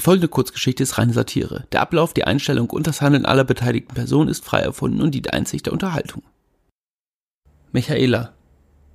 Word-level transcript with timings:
Die 0.00 0.04
folgende 0.04 0.28
Kurzgeschichte 0.28 0.82
ist 0.82 0.96
reine 0.96 1.12
Satire. 1.12 1.66
Der 1.72 1.82
Ablauf, 1.82 2.14
die 2.14 2.24
Einstellung 2.24 2.70
und 2.70 2.86
das 2.86 3.02
Handeln 3.02 3.26
aller 3.26 3.44
beteiligten 3.44 3.94
Personen 3.94 4.30
ist 4.30 4.46
frei 4.46 4.60
erfunden 4.60 5.02
und 5.02 5.14
dient 5.14 5.34
einzig 5.34 5.62
der 5.62 5.74
Unterhaltung. 5.74 6.22
Michaela. 7.70 8.32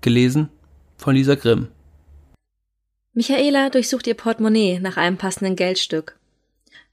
Gelesen 0.02 0.49
von 0.97 1.13
Lisa 1.13 1.36
Grimm. 1.36 1.68
Michaela 3.13 3.70
durchsucht 3.70 4.07
ihr 4.07 4.15
Portemonnaie 4.15 4.79
nach 4.79 4.97
einem 4.97 5.18
passenden 5.18 5.55
Geldstück. 5.55 6.18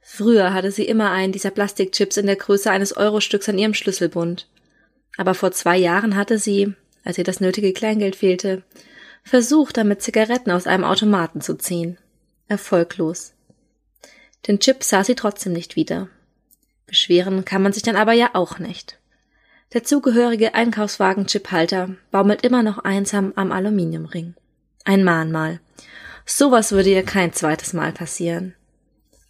Früher 0.02 0.52
hatte 0.52 0.72
sie 0.72 0.84
immer 0.84 1.10
einen 1.10 1.32
dieser 1.32 1.50
Plastikchips 1.50 2.18
in 2.18 2.26
der 2.26 2.36
Größe 2.36 2.70
eines 2.70 2.94
Eurostücks 2.94 3.48
an 3.48 3.56
ihrem 3.56 3.72
Schlüsselbund. 3.72 4.46
Aber 5.16 5.32
vor 5.32 5.52
zwei 5.52 5.78
Jahren 5.78 6.16
hatte 6.16 6.38
sie, 6.38 6.74
als 7.02 7.16
ihr 7.16 7.24
das 7.24 7.40
nötige 7.40 7.72
Kleingeld 7.72 8.16
fehlte, 8.16 8.62
versucht, 9.24 9.78
damit 9.78 10.02
Zigaretten 10.02 10.50
aus 10.50 10.66
einem 10.66 10.84
Automaten 10.84 11.40
zu 11.40 11.56
ziehen. 11.56 11.96
Erfolglos. 12.46 13.32
Den 14.46 14.58
Chip 14.58 14.82
sah 14.82 15.04
sie 15.04 15.14
trotzdem 15.14 15.52
nicht 15.52 15.76
wieder. 15.76 16.08
Beschweren 16.86 17.44
kann 17.44 17.62
man 17.62 17.72
sich 17.72 17.82
dann 17.82 17.96
aber 17.96 18.12
ja 18.12 18.30
auch 18.34 18.58
nicht. 18.58 18.98
Der 19.72 19.84
zugehörige 19.84 20.54
Einkaufswagen-Chiphalter 20.54 21.96
baumelt 22.10 22.42
immer 22.42 22.62
noch 22.62 22.78
einsam 22.78 23.32
am 23.36 23.52
Aluminiumring. 23.52 24.34
Ein 24.84 25.04
Mahnmal. 25.04 25.60
Sowas 26.26 26.72
würde 26.72 26.90
ihr 26.90 27.04
kein 27.04 27.32
zweites 27.32 27.72
Mal 27.72 27.92
passieren. 27.92 28.54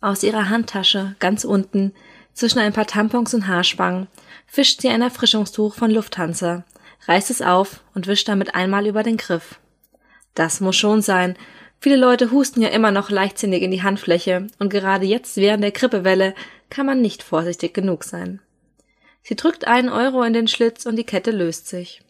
Aus 0.01 0.25
ihrer 0.25 0.49
Handtasche, 0.49 1.15
ganz 1.21 1.45
unten, 1.45 1.93
zwischen 2.35 2.59
ein 2.59 2.73
paar 2.73 2.87
Tampons 2.87 3.35
und 3.35 3.47
Haarspangen, 3.47 4.09
fischt 4.47 4.81
sie 4.81 4.89
ein 4.89 5.03
Erfrischungstuch 5.03 5.75
von 5.75 5.91
Lufthansa, 5.91 6.65
reißt 7.07 7.31
es 7.31 7.43
auf 7.43 7.85
und 7.95 8.07
wischt 8.07 8.29
damit 8.29 8.55
einmal 8.55 8.87
über 8.87 9.03
den 9.03 9.17
Griff. 9.19 9.61
Das 10.35 10.61
muss 10.61 10.77
schon 10.77 11.03
sein. 11.03 11.37
Viele 11.83 11.97
Leute 11.97 12.31
husten 12.31 12.63
ja 12.63 12.69
immer 12.69 12.93
noch 12.93 13.11
leichtsinnig 13.11 13.61
in 13.61 13.73
die 13.73 13.83
Handfläche 13.83 14.47
und 14.61 14.69
gerade 14.69 15.05
jetzt 15.05 15.37
während 15.37 15.65
der 15.65 15.73
Grippewelle 15.73 16.33
kann 16.71 16.87
man 16.87 17.03
nicht 17.03 17.25
vorsichtig 17.25 17.75
genug 17.75 18.05
sein. 18.05 18.41
Sie 19.25 19.35
drückt 19.35 19.67
einen 19.67 19.89
Euro 19.89 20.23
in 20.23 20.33
den 20.33 20.47
Schlitz 20.47 20.87
und 20.87 20.95
die 20.95 21.03
Kette 21.03 21.33
löst 21.33 21.67
sich. 21.67 22.01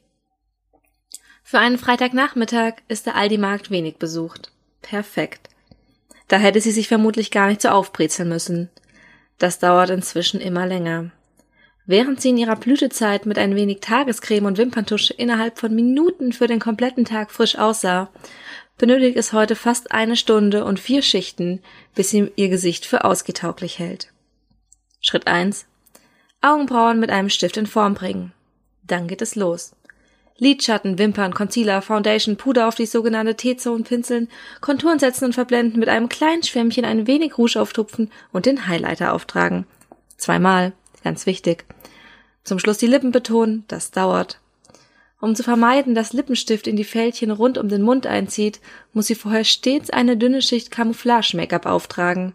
Für 1.43 1.59
einen 1.59 1.79
Freitagnachmittag 1.79 2.83
ist 2.89 3.07
der 3.07 3.17
Aldi-Markt 3.17 3.71
wenig 3.71 3.97
besucht. 3.97 4.53
Perfekt. 4.83 5.49
Da 6.29 6.37
hätte 6.37 6.61
sie 6.61 6.71
sich 6.71 6.87
vermutlich 6.87 7.31
gar 7.31 7.47
nicht 7.47 7.63
so 7.63 7.71
aufbrezeln 7.71 8.29
müssen. 8.29 8.69
Das 9.39 9.59
dauert 9.59 9.89
inzwischen 9.89 10.43
immer 10.43 10.67
länger. 10.67 11.13
Während 11.87 12.21
sie 12.21 12.29
in 12.29 12.37
ihrer 12.37 12.57
Blütezeit 12.57 13.25
mit 13.25 13.39
ein 13.39 13.57
wenig 13.57 13.81
Tagescreme 13.81 14.47
und 14.47 14.59
Wimperntusche 14.59 15.15
innerhalb 15.15 15.59
von 15.59 15.75
Minuten 15.75 16.33
für 16.35 16.47
den 16.47 16.61
kompletten 16.61 17.07
Tag 17.07 17.31
frisch 17.31 17.57
aussah, 17.57 18.11
benötigt 18.83 19.17
es 19.17 19.33
heute 19.33 19.55
fast 19.55 19.93
eine 19.93 20.17
Stunde 20.17 20.65
und 20.65 20.81
vier 20.81 21.03
Schichten, 21.03 21.61
bis 21.95 22.11
sie 22.11 22.33
ihr 22.35 22.49
Gesicht 22.49 22.85
für 22.85 23.05
ausgetauglich 23.05 23.79
hält. 23.79 24.09
Schritt 25.01 25.29
eins: 25.29 25.67
Augenbrauen 26.41 26.99
mit 26.99 27.09
einem 27.09 27.29
Stift 27.29 27.57
in 27.59 27.69
Form 27.69 27.95
bringen. 27.95 28.33
Dann 28.83 29.07
geht 29.07 29.23
es 29.23 29.37
los. 29.37 29.77
Lidschatten, 30.37 30.99
Wimpern, 30.99 31.33
Concealer, 31.33 31.81
Foundation, 31.81 32.37
Puder 32.37 32.67
auf 32.67 32.75
die 32.75 32.87
sogenannte 32.87 33.37
T-Zone 33.37 33.85
pinseln, 33.85 34.29
Konturen 34.61 34.99
setzen 34.99 35.27
und 35.27 35.35
verblenden, 35.35 35.79
mit 35.79 35.89
einem 35.89 36.09
kleinen 36.09 36.43
Schwämmchen 36.43 36.85
ein 36.85 37.07
wenig 37.07 37.39
Rouge 37.39 37.61
auftupfen 37.61 38.11
und 38.33 38.47
den 38.47 38.67
Highlighter 38.67 39.13
auftragen. 39.13 39.65
Zweimal. 40.17 40.73
Ganz 41.05 41.27
wichtig. 41.27 41.67
Zum 42.43 42.59
Schluss 42.59 42.79
die 42.79 42.89
Lippen 42.89 43.13
betonen, 43.13 43.63
das 43.69 43.93
dauert. 43.93 44.41
Um 45.23 45.37
zu 45.37 45.45
vermeiden, 45.45 45.95
dass 45.95 46.13
Lippenstift 46.13 46.67
in 46.67 46.75
die 46.75 46.83
Fältchen 46.83 47.31
rund 47.31 47.57
um 47.57 47.69
den 47.69 47.83
Mund 47.83 48.09
einzieht, 48.09 48.59
muss 48.93 49.07
sie 49.07 49.15
vorher 49.15 49.45
stets 49.45 49.89
eine 49.89 50.17
dünne 50.17 50.43
Schicht 50.43 50.73
Camouflage-Make-up 50.73 51.65
auftragen. 51.65 52.33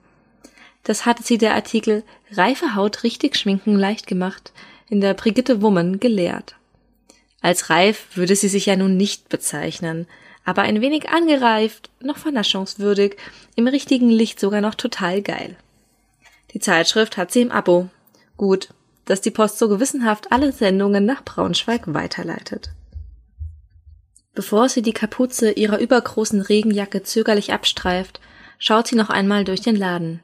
Das 0.86 1.06
hatte 1.06 1.22
sie 1.22 1.38
der 1.38 1.54
Artikel 1.54 2.04
Reife 2.32 2.76
Haut 2.76 3.04
richtig 3.04 3.36
schminken 3.36 3.76
leicht 3.76 4.08
gemacht 4.08 4.54
in 4.88 5.02
der 5.02 5.16
Brigitte 5.16 5.62
Woman 5.62 6.00
gelehrt. 6.00 6.56
Als 7.42 7.70
reif 7.70 8.08
würde 8.16 8.38
sie 8.38 8.47
sich 8.47 8.68
ja 8.68 8.78
nun 8.78 8.96
nicht 8.96 9.28
bezeichnen, 9.28 10.08
aber 10.46 10.62
ein 10.62 10.80
wenig 10.80 11.09
angereift, 11.09 11.90
noch 12.00 12.16
vernaschungswürdig, 12.16 13.18
im 13.58 13.68
richtigen 13.68 14.09
Licht 14.09 14.40
sogar 14.40 14.62
noch 14.62 14.76
total 14.76 15.22
geil. 15.22 15.58
Die 16.53 16.62
Zeitschrift 16.62 17.18
hat 17.18 17.34
sie 17.34 17.42
im 17.42 17.52
Abo, 17.52 17.90
Gut, 18.38 18.70
dass 19.03 19.20
die 19.20 19.31
Post 19.31 19.59
so 19.59 19.68
gewissenhaft 19.68 20.31
alle 20.31 20.53
Sendungen 20.53 21.03
nach 21.06 21.26
Braunschweig 21.26 21.94
weiterleitet. 21.94 22.70
Bevor 24.38 24.70
sie 24.70 24.84
die 24.84 24.94
Kapuze 24.94 25.50
ihrer 25.50 25.80
übergroßen 25.80 26.42
Regenjacke 26.42 27.02
zögerlich 27.02 27.53
abstreift, 27.53 28.20
schaut 28.59 28.86
sie 28.86 28.96
noch 28.96 29.09
einmal 29.09 29.44
durch 29.46 29.62
den 29.62 29.75
Laden. 29.75 30.20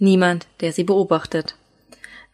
Niemand, 0.00 0.48
der 0.58 0.72
sie 0.72 0.82
beobachtet. 0.82 1.54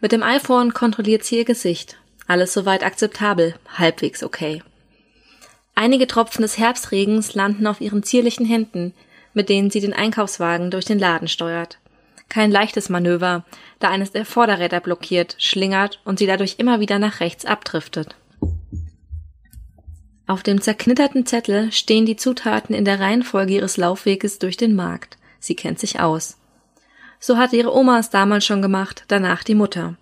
Mit 0.00 0.12
dem 0.12 0.22
iPhone 0.22 0.72
kontrolliert 0.72 1.22
sie 1.22 1.36
ihr 1.36 1.44
Gesicht. 1.44 1.98
Alles 2.26 2.54
soweit 2.54 2.82
akzeptabel, 2.82 3.54
halbwegs 3.76 4.22
okay. 4.22 4.62
Einige 5.74 6.06
Tropfen 6.06 6.40
des 6.40 6.56
Herbstregens 6.56 7.34
landen 7.34 7.66
auf 7.66 7.82
ihren 7.82 8.02
zierlichen 8.02 8.46
Händen, 8.46 8.94
mit 9.34 9.50
denen 9.50 9.70
sie 9.70 9.80
den 9.80 9.92
Einkaufswagen 9.92 10.70
durch 10.70 10.86
den 10.86 10.98
Laden 10.98 11.28
steuert. 11.28 11.76
Kein 12.30 12.50
leichtes 12.50 12.88
Manöver, 12.88 13.44
da 13.78 13.90
eines 13.90 14.12
der 14.12 14.24
Vorderräder 14.24 14.80
blockiert, 14.80 15.36
schlingert 15.36 16.00
und 16.06 16.18
sie 16.18 16.26
dadurch 16.26 16.54
immer 16.56 16.80
wieder 16.80 16.98
nach 16.98 17.20
rechts 17.20 17.44
abdriftet. 17.44 18.16
Auf 20.30 20.44
dem 20.44 20.60
zerknitterten 20.60 21.26
Zettel 21.26 21.72
stehen 21.72 22.06
die 22.06 22.14
Zutaten 22.14 22.72
in 22.72 22.84
der 22.84 23.00
Reihenfolge 23.00 23.52
ihres 23.52 23.76
Laufweges 23.76 24.38
durch 24.38 24.56
den 24.56 24.76
Markt. 24.76 25.18
Sie 25.40 25.56
kennt 25.56 25.80
sich 25.80 25.98
aus. 25.98 26.36
So 27.18 27.36
hatte 27.36 27.56
ihre 27.56 27.74
Oma 27.74 27.98
es 27.98 28.10
damals 28.10 28.44
schon 28.44 28.62
gemacht, 28.62 29.02
danach 29.08 29.42
die 29.42 29.56
Mutter. 29.56 29.96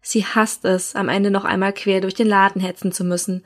Sie 0.00 0.24
hasst 0.24 0.64
es, 0.64 0.96
am 0.96 1.10
Ende 1.10 1.30
noch 1.30 1.44
einmal 1.44 1.74
quer 1.74 2.00
durch 2.00 2.14
den 2.14 2.28
Laden 2.28 2.62
hetzen 2.62 2.92
zu 2.92 3.04
müssen, 3.04 3.44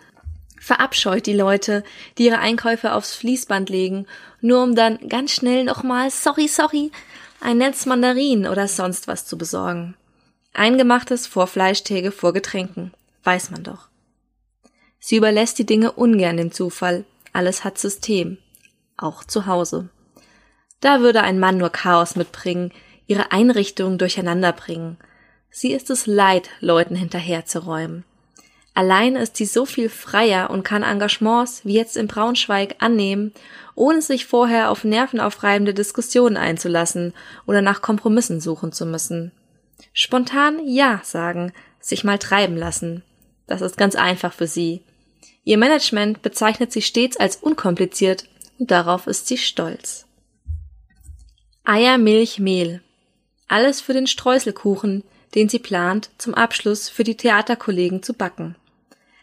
verabscheut 0.60 1.26
die 1.26 1.34
Leute, 1.34 1.82
die 2.18 2.26
ihre 2.26 2.38
Einkäufe 2.38 2.92
aufs 2.92 3.16
Fließband 3.16 3.68
legen, 3.68 4.06
nur 4.40 4.62
um 4.62 4.76
dann 4.76 5.00
ganz 5.08 5.32
schnell 5.32 5.64
nochmal 5.64 6.12
sorry, 6.12 6.46
sorry 6.46 6.92
ein 7.40 7.58
Netz 7.58 7.84
Mandarinen 7.84 8.46
oder 8.46 8.68
sonst 8.68 9.08
was 9.08 9.26
zu 9.26 9.36
besorgen. 9.36 9.96
Eingemachtes 10.54 11.26
vor 11.26 11.48
Fleischtäge 11.48 12.12
vor 12.12 12.32
Getränken, 12.32 12.92
weiß 13.24 13.50
man 13.50 13.64
doch. 13.64 13.88
Sie 15.04 15.16
überlässt 15.16 15.58
die 15.58 15.66
Dinge 15.66 15.90
ungern 15.90 16.36
dem 16.36 16.52
Zufall, 16.52 17.04
alles 17.32 17.64
hat 17.64 17.76
System, 17.76 18.38
auch 18.96 19.24
zu 19.24 19.46
Hause. 19.46 19.88
Da 20.80 21.00
würde 21.00 21.22
ein 21.22 21.40
Mann 21.40 21.58
nur 21.58 21.70
Chaos 21.70 22.14
mitbringen, 22.14 22.70
ihre 23.08 23.32
Einrichtungen 23.32 23.98
durcheinander 23.98 24.52
bringen. 24.52 24.98
Sie 25.50 25.72
ist 25.72 25.90
es 25.90 26.06
leid, 26.06 26.50
Leuten 26.60 26.94
hinterherzuräumen. 26.94 28.04
Allein 28.74 29.16
ist 29.16 29.36
sie 29.36 29.44
so 29.44 29.66
viel 29.66 29.88
freier 29.88 30.50
und 30.50 30.62
kann 30.62 30.84
Engagements 30.84 31.64
wie 31.64 31.74
jetzt 31.74 31.96
in 31.96 32.06
Braunschweig 32.06 32.76
annehmen, 32.78 33.34
ohne 33.74 34.02
sich 34.02 34.26
vorher 34.26 34.70
auf 34.70 34.84
nervenaufreibende 34.84 35.74
Diskussionen 35.74 36.36
einzulassen 36.36 37.12
oder 37.44 37.60
nach 37.60 37.82
Kompromissen 37.82 38.40
suchen 38.40 38.70
zu 38.70 38.86
müssen. 38.86 39.32
Spontan 39.92 40.60
Ja 40.64 41.00
sagen, 41.02 41.52
sich 41.80 42.04
mal 42.04 42.18
treiben 42.18 42.56
lassen. 42.56 43.02
Das 43.48 43.62
ist 43.62 43.76
ganz 43.76 43.96
einfach 43.96 44.32
für 44.32 44.46
sie. 44.46 44.82
Ihr 45.44 45.58
Management 45.58 46.22
bezeichnet 46.22 46.72
sie 46.72 46.82
stets 46.82 47.16
als 47.16 47.36
unkompliziert 47.36 48.24
und 48.58 48.70
darauf 48.70 49.06
ist 49.06 49.26
sie 49.26 49.38
stolz. 49.38 50.06
Eier, 51.64 51.98
Milch, 51.98 52.38
Mehl. 52.38 52.82
Alles 53.48 53.80
für 53.80 53.92
den 53.92 54.06
Streuselkuchen, 54.06 55.04
den 55.34 55.48
sie 55.48 55.58
plant, 55.58 56.10
zum 56.18 56.34
Abschluss 56.34 56.88
für 56.88 57.04
die 57.04 57.16
Theaterkollegen 57.16 58.02
zu 58.02 58.14
backen. 58.14 58.56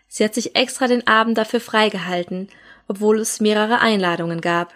Sie 0.08 0.24
hat 0.24 0.34
sich 0.34 0.56
extra 0.56 0.88
den 0.88 1.06
Abend 1.08 1.38
dafür 1.38 1.60
freigehalten, 1.60 2.50
obwohl 2.88 3.20
es 3.20 3.40
mehrere 3.40 3.80
Einladungen 3.80 4.42
gab. 4.42 4.74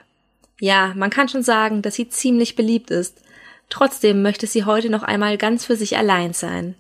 Ja, 0.60 0.94
man 0.96 1.10
kann 1.10 1.28
schon 1.28 1.44
sagen, 1.44 1.82
dass 1.82 1.96
sie 1.96 2.08
ziemlich 2.08 2.56
beliebt 2.56 2.92
ist. 2.92 3.22
Trotzdem 3.70 4.22
möchte 4.22 4.46
sie 4.46 4.66
heute 4.66 4.90
noch 4.90 5.04
einmal 5.04 5.38
ganz 5.38 5.66
für 5.66 5.76
sich 5.76 5.98
allein 5.98 6.34
sein. 6.34 6.76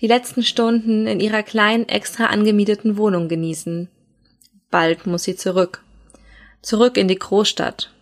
Die 0.00 0.06
letzten 0.06 0.42
Stunden 0.42 1.06
in 1.06 1.20
ihrer 1.20 1.42
kleinen, 1.42 1.88
extra 1.88 2.26
angemieteten 2.26 2.96
Wohnung 2.96 3.28
genießen. 3.28 3.88
Bald 4.70 5.06
muss 5.06 5.24
sie 5.24 5.36
zurück. 5.36 5.84
Zurück 6.62 6.96
in 6.96 7.08
die 7.08 7.18
Großstadt. 7.18 7.92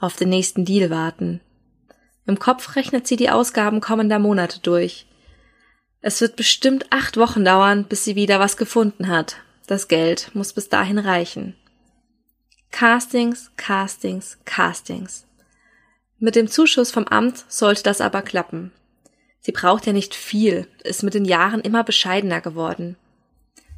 Auf 0.00 0.16
den 0.16 0.28
nächsten 0.28 0.64
Deal 0.64 0.90
warten. 0.90 1.40
Im 2.26 2.38
Kopf 2.38 2.76
rechnet 2.76 3.06
sie 3.06 3.16
die 3.16 3.30
Ausgaben 3.30 3.80
kommender 3.80 4.18
Monate 4.18 4.60
durch. 4.60 5.06
Es 6.00 6.20
wird 6.20 6.36
bestimmt 6.36 6.86
acht 6.90 7.16
Wochen 7.16 7.44
dauern, 7.44 7.84
bis 7.84 8.04
sie 8.04 8.14
wieder 8.14 8.38
was 8.38 8.56
gefunden 8.56 9.08
hat. 9.08 9.36
Das 9.66 9.88
Geld 9.88 10.30
muss 10.34 10.52
bis 10.52 10.68
dahin 10.68 10.98
reichen. 10.98 11.56
Castings, 12.70 13.50
Castings, 13.56 14.38
Castings. 14.44 15.26
Mit 16.18 16.36
dem 16.36 16.48
Zuschuss 16.48 16.90
vom 16.90 17.04
Amt 17.04 17.44
sollte 17.48 17.82
das 17.82 18.00
aber 18.00 18.22
klappen. 18.22 18.72
Sie 19.44 19.52
braucht 19.52 19.84
ja 19.84 19.92
nicht 19.92 20.14
viel, 20.14 20.66
ist 20.84 21.02
mit 21.02 21.12
den 21.12 21.26
Jahren 21.26 21.60
immer 21.60 21.84
bescheidener 21.84 22.40
geworden. 22.40 22.96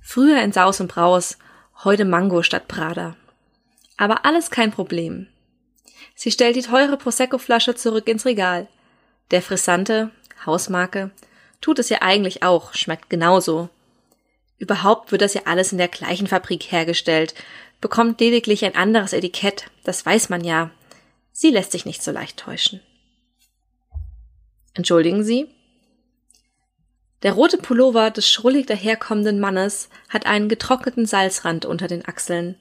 Früher 0.00 0.40
in 0.42 0.52
Saus 0.52 0.80
und 0.80 0.86
Braus, 0.86 1.38
heute 1.82 2.04
Mango 2.04 2.44
statt 2.44 2.68
Prada. 2.68 3.16
Aber 3.96 4.24
alles 4.24 4.52
kein 4.52 4.70
Problem. 4.70 5.26
Sie 6.14 6.30
stellt 6.30 6.54
die 6.54 6.62
teure 6.62 6.96
Prosecco-Flasche 6.96 7.74
zurück 7.74 8.06
ins 8.06 8.26
Regal. 8.26 8.68
Der 9.32 9.42
Frissante, 9.42 10.12
Hausmarke, 10.46 11.10
tut 11.60 11.80
es 11.80 11.88
ja 11.88 12.00
eigentlich 12.00 12.44
auch, 12.44 12.72
schmeckt 12.72 13.10
genauso. 13.10 13.68
Überhaupt 14.58 15.10
wird 15.10 15.22
das 15.22 15.34
ja 15.34 15.42
alles 15.46 15.72
in 15.72 15.78
der 15.78 15.88
gleichen 15.88 16.28
Fabrik 16.28 16.70
hergestellt, 16.70 17.34
bekommt 17.80 18.20
lediglich 18.20 18.64
ein 18.64 18.76
anderes 18.76 19.12
Etikett, 19.12 19.64
das 19.82 20.06
weiß 20.06 20.28
man 20.28 20.44
ja. 20.44 20.70
Sie 21.32 21.50
lässt 21.50 21.72
sich 21.72 21.86
nicht 21.86 22.04
so 22.04 22.12
leicht 22.12 22.36
täuschen. 22.36 22.80
Entschuldigen 24.74 25.24
Sie? 25.24 25.55
Der 27.22 27.32
rote 27.32 27.56
Pullover 27.56 28.10
des 28.10 28.28
schrullig 28.28 28.66
daherkommenden 28.66 29.40
Mannes 29.40 29.88
hat 30.08 30.26
einen 30.26 30.48
getrockneten 30.48 31.06
Salzrand 31.06 31.64
unter 31.64 31.88
den 31.88 32.06
Achseln. 32.06 32.56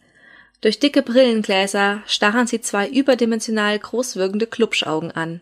Durch 0.62 0.80
dicke 0.80 1.02
Brillengläser 1.02 2.02
starren 2.07 2.48
sie 2.48 2.62
zwei 2.62 2.88
überdimensional 2.88 3.78
großwirkende 3.78 4.48
Klubschaugen 4.48 5.12
an. 5.12 5.42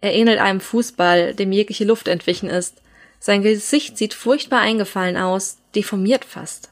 Er 0.00 0.14
ähnelt 0.14 0.38
einem 0.38 0.60
Fußball, 0.60 1.34
dem 1.34 1.52
jegliche 1.52 1.84
Luft 1.84 2.06
entwichen 2.06 2.48
ist. 2.48 2.80
Sein 3.18 3.42
Gesicht 3.42 3.98
sieht 3.98 4.14
furchtbar 4.14 4.60
eingefallen 4.60 5.16
aus, 5.16 5.58
deformiert 5.74 6.24
fast. 6.24 6.70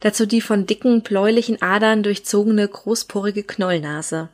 Dazu 0.00 0.24
die 0.24 0.40
von 0.40 0.64
dicken, 0.64 1.02
bläulichen 1.02 1.60
Adern 1.60 2.02
durchzogene, 2.02 2.66
großporige 2.66 3.42
Knollnase. 3.42 4.30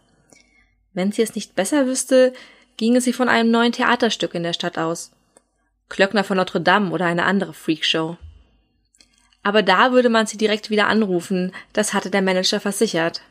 Wenn 0.94 1.10
sie 1.10 1.22
es 1.22 1.34
nicht 1.34 1.56
besser 1.56 1.86
wüsste, 1.86 2.32
ginge 2.76 3.00
sie 3.00 3.12
von 3.12 3.28
einem 3.28 3.50
neuen 3.50 3.72
Theaterstück 3.72 4.34
in 4.34 4.44
der 4.44 4.52
Stadt 4.52 4.78
aus. 4.78 5.10
Klöckner 5.88 6.24
von 6.24 6.36
Notre 6.36 6.60
Dame 6.60 6.90
oder 6.90 7.06
eine 7.06 7.24
andere 7.24 7.54
Freakshow. 7.54 8.16
Aber 9.42 9.62
da 9.62 9.92
würde 9.92 10.08
man 10.08 10.26
sie 10.26 10.36
direkt 10.36 10.70
wieder 10.70 10.88
anrufen, 10.88 11.52
das 11.72 11.94
hatte 11.94 12.10
der 12.10 12.22
Manager 12.22 12.58
versichert. 12.58 13.22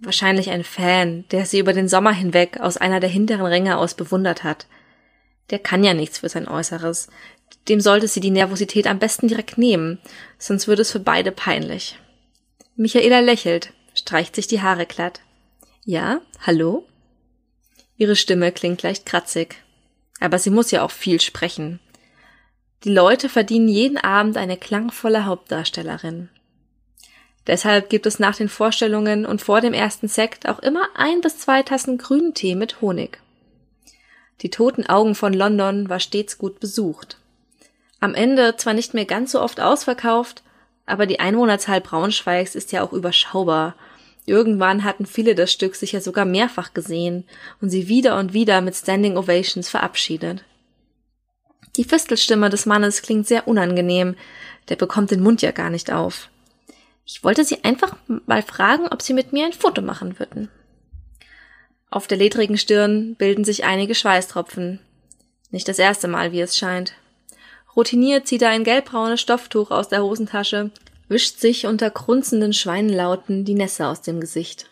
Wahrscheinlich 0.00 0.50
ein 0.50 0.64
Fan, 0.64 1.24
der 1.30 1.46
sie 1.46 1.58
über 1.58 1.72
den 1.72 1.88
Sommer 1.88 2.12
hinweg 2.12 2.58
aus 2.58 2.78
einer 2.78 3.00
der 3.00 3.10
hinteren 3.10 3.46
Ränge 3.46 3.78
aus 3.78 3.94
bewundert 3.94 4.42
hat. 4.42 4.66
Der 5.50 5.58
kann 5.58 5.84
ja 5.84 5.94
nichts 5.94 6.18
für 6.18 6.28
sein 6.28 6.48
Äußeres. 6.48 7.08
Dem 7.68 7.80
sollte 7.80 8.08
sie 8.08 8.20
die 8.20 8.30
Nervosität 8.30 8.86
am 8.86 8.98
besten 8.98 9.28
direkt 9.28 9.58
nehmen, 9.58 9.98
sonst 10.38 10.68
würde 10.68 10.82
es 10.82 10.90
für 10.90 11.00
beide 11.00 11.32
peinlich. 11.32 11.98
Michaela 12.76 13.20
lächelt, 13.20 13.72
streicht 13.94 14.34
sich 14.34 14.46
die 14.46 14.62
Haare 14.62 14.86
glatt. 14.86 15.20
Ja, 15.84 16.22
hallo? 16.40 16.86
Ihre 17.96 18.16
Stimme 18.16 18.52
klingt 18.52 18.82
leicht 18.82 19.04
kratzig. 19.04 19.56
Aber 20.20 20.38
sie 20.38 20.50
muss 20.50 20.70
ja 20.70 20.82
auch 20.82 20.90
viel 20.90 21.20
sprechen. 21.20 21.80
Die 22.84 22.92
Leute 22.92 23.28
verdienen 23.28 23.68
jeden 23.68 23.98
Abend 23.98 24.36
eine 24.36 24.56
klangvolle 24.56 25.26
Hauptdarstellerin. 25.26 26.28
Deshalb 27.46 27.90
gibt 27.90 28.06
es 28.06 28.18
nach 28.18 28.36
den 28.36 28.48
Vorstellungen 28.48 29.26
und 29.26 29.42
vor 29.42 29.60
dem 29.60 29.72
ersten 29.74 30.08
Sekt 30.08 30.48
auch 30.48 30.60
immer 30.60 30.88
ein 30.94 31.20
bis 31.20 31.38
zwei 31.38 31.62
Tassen 31.62 31.98
grünen 31.98 32.34
Tee 32.34 32.54
mit 32.54 32.80
Honig. 32.80 33.18
Die 34.42 34.50
toten 34.50 34.86
Augen 34.86 35.14
von 35.14 35.34
London 35.34 35.88
war 35.88 36.00
stets 36.00 36.38
gut 36.38 36.60
besucht. 36.60 37.18
Am 37.98 38.14
Ende 38.14 38.56
zwar 38.56 38.72
nicht 38.72 38.94
mehr 38.94 39.04
ganz 39.04 39.32
so 39.32 39.40
oft 39.40 39.60
ausverkauft, 39.60 40.42
aber 40.86 41.06
die 41.06 41.20
Einwohnerzahl 41.20 41.80
Braunschweigs 41.80 42.54
ist 42.54 42.72
ja 42.72 42.82
auch 42.82 42.92
überschaubar 42.92 43.74
Irgendwann 44.26 44.84
hatten 44.84 45.06
viele 45.06 45.34
das 45.34 45.50
Stück 45.50 45.74
sicher 45.74 46.00
sogar 46.00 46.24
mehrfach 46.24 46.74
gesehen 46.74 47.24
und 47.60 47.70
sie 47.70 47.88
wieder 47.88 48.18
und 48.18 48.32
wieder 48.32 48.60
mit 48.60 48.76
Standing 48.76 49.16
Ovations 49.16 49.68
verabschiedet. 49.68 50.44
Die 51.76 51.84
Fistelstimme 51.84 52.50
des 52.50 52.66
Mannes 52.66 53.02
klingt 53.02 53.26
sehr 53.26 53.48
unangenehm, 53.48 54.16
der 54.68 54.76
bekommt 54.76 55.10
den 55.10 55.22
Mund 55.22 55.42
ja 55.42 55.52
gar 55.52 55.70
nicht 55.70 55.92
auf. 55.92 56.28
Ich 57.04 57.24
wollte 57.24 57.44
sie 57.44 57.64
einfach 57.64 57.96
mal 58.26 58.42
fragen, 58.42 58.86
ob 58.88 59.02
sie 59.02 59.14
mit 59.14 59.32
mir 59.32 59.46
ein 59.46 59.52
Foto 59.52 59.82
machen 59.82 60.18
würden. 60.18 60.48
Auf 61.90 62.06
der 62.06 62.18
ledrigen 62.18 62.58
Stirn 62.58 63.16
bilden 63.16 63.44
sich 63.44 63.64
einige 63.64 63.96
Schweißtropfen. 63.96 64.78
Nicht 65.50 65.66
das 65.66 65.80
erste 65.80 66.06
Mal, 66.06 66.30
wie 66.30 66.40
es 66.40 66.56
scheint. 66.56 66.94
Routiniert 67.74 68.28
zieht 68.28 68.42
er 68.42 68.50
ein 68.50 68.62
gelbbraunes 68.62 69.20
Stofftuch 69.20 69.70
aus 69.70 69.88
der 69.88 70.02
Hosentasche 70.02 70.70
wischt 71.10 71.40
sich 71.40 71.66
unter 71.66 71.90
grunzenden 71.90 72.52
Schweinlauten 72.52 73.44
die 73.44 73.54
Nässe 73.54 73.88
aus 73.88 74.00
dem 74.00 74.20
Gesicht. 74.20 74.70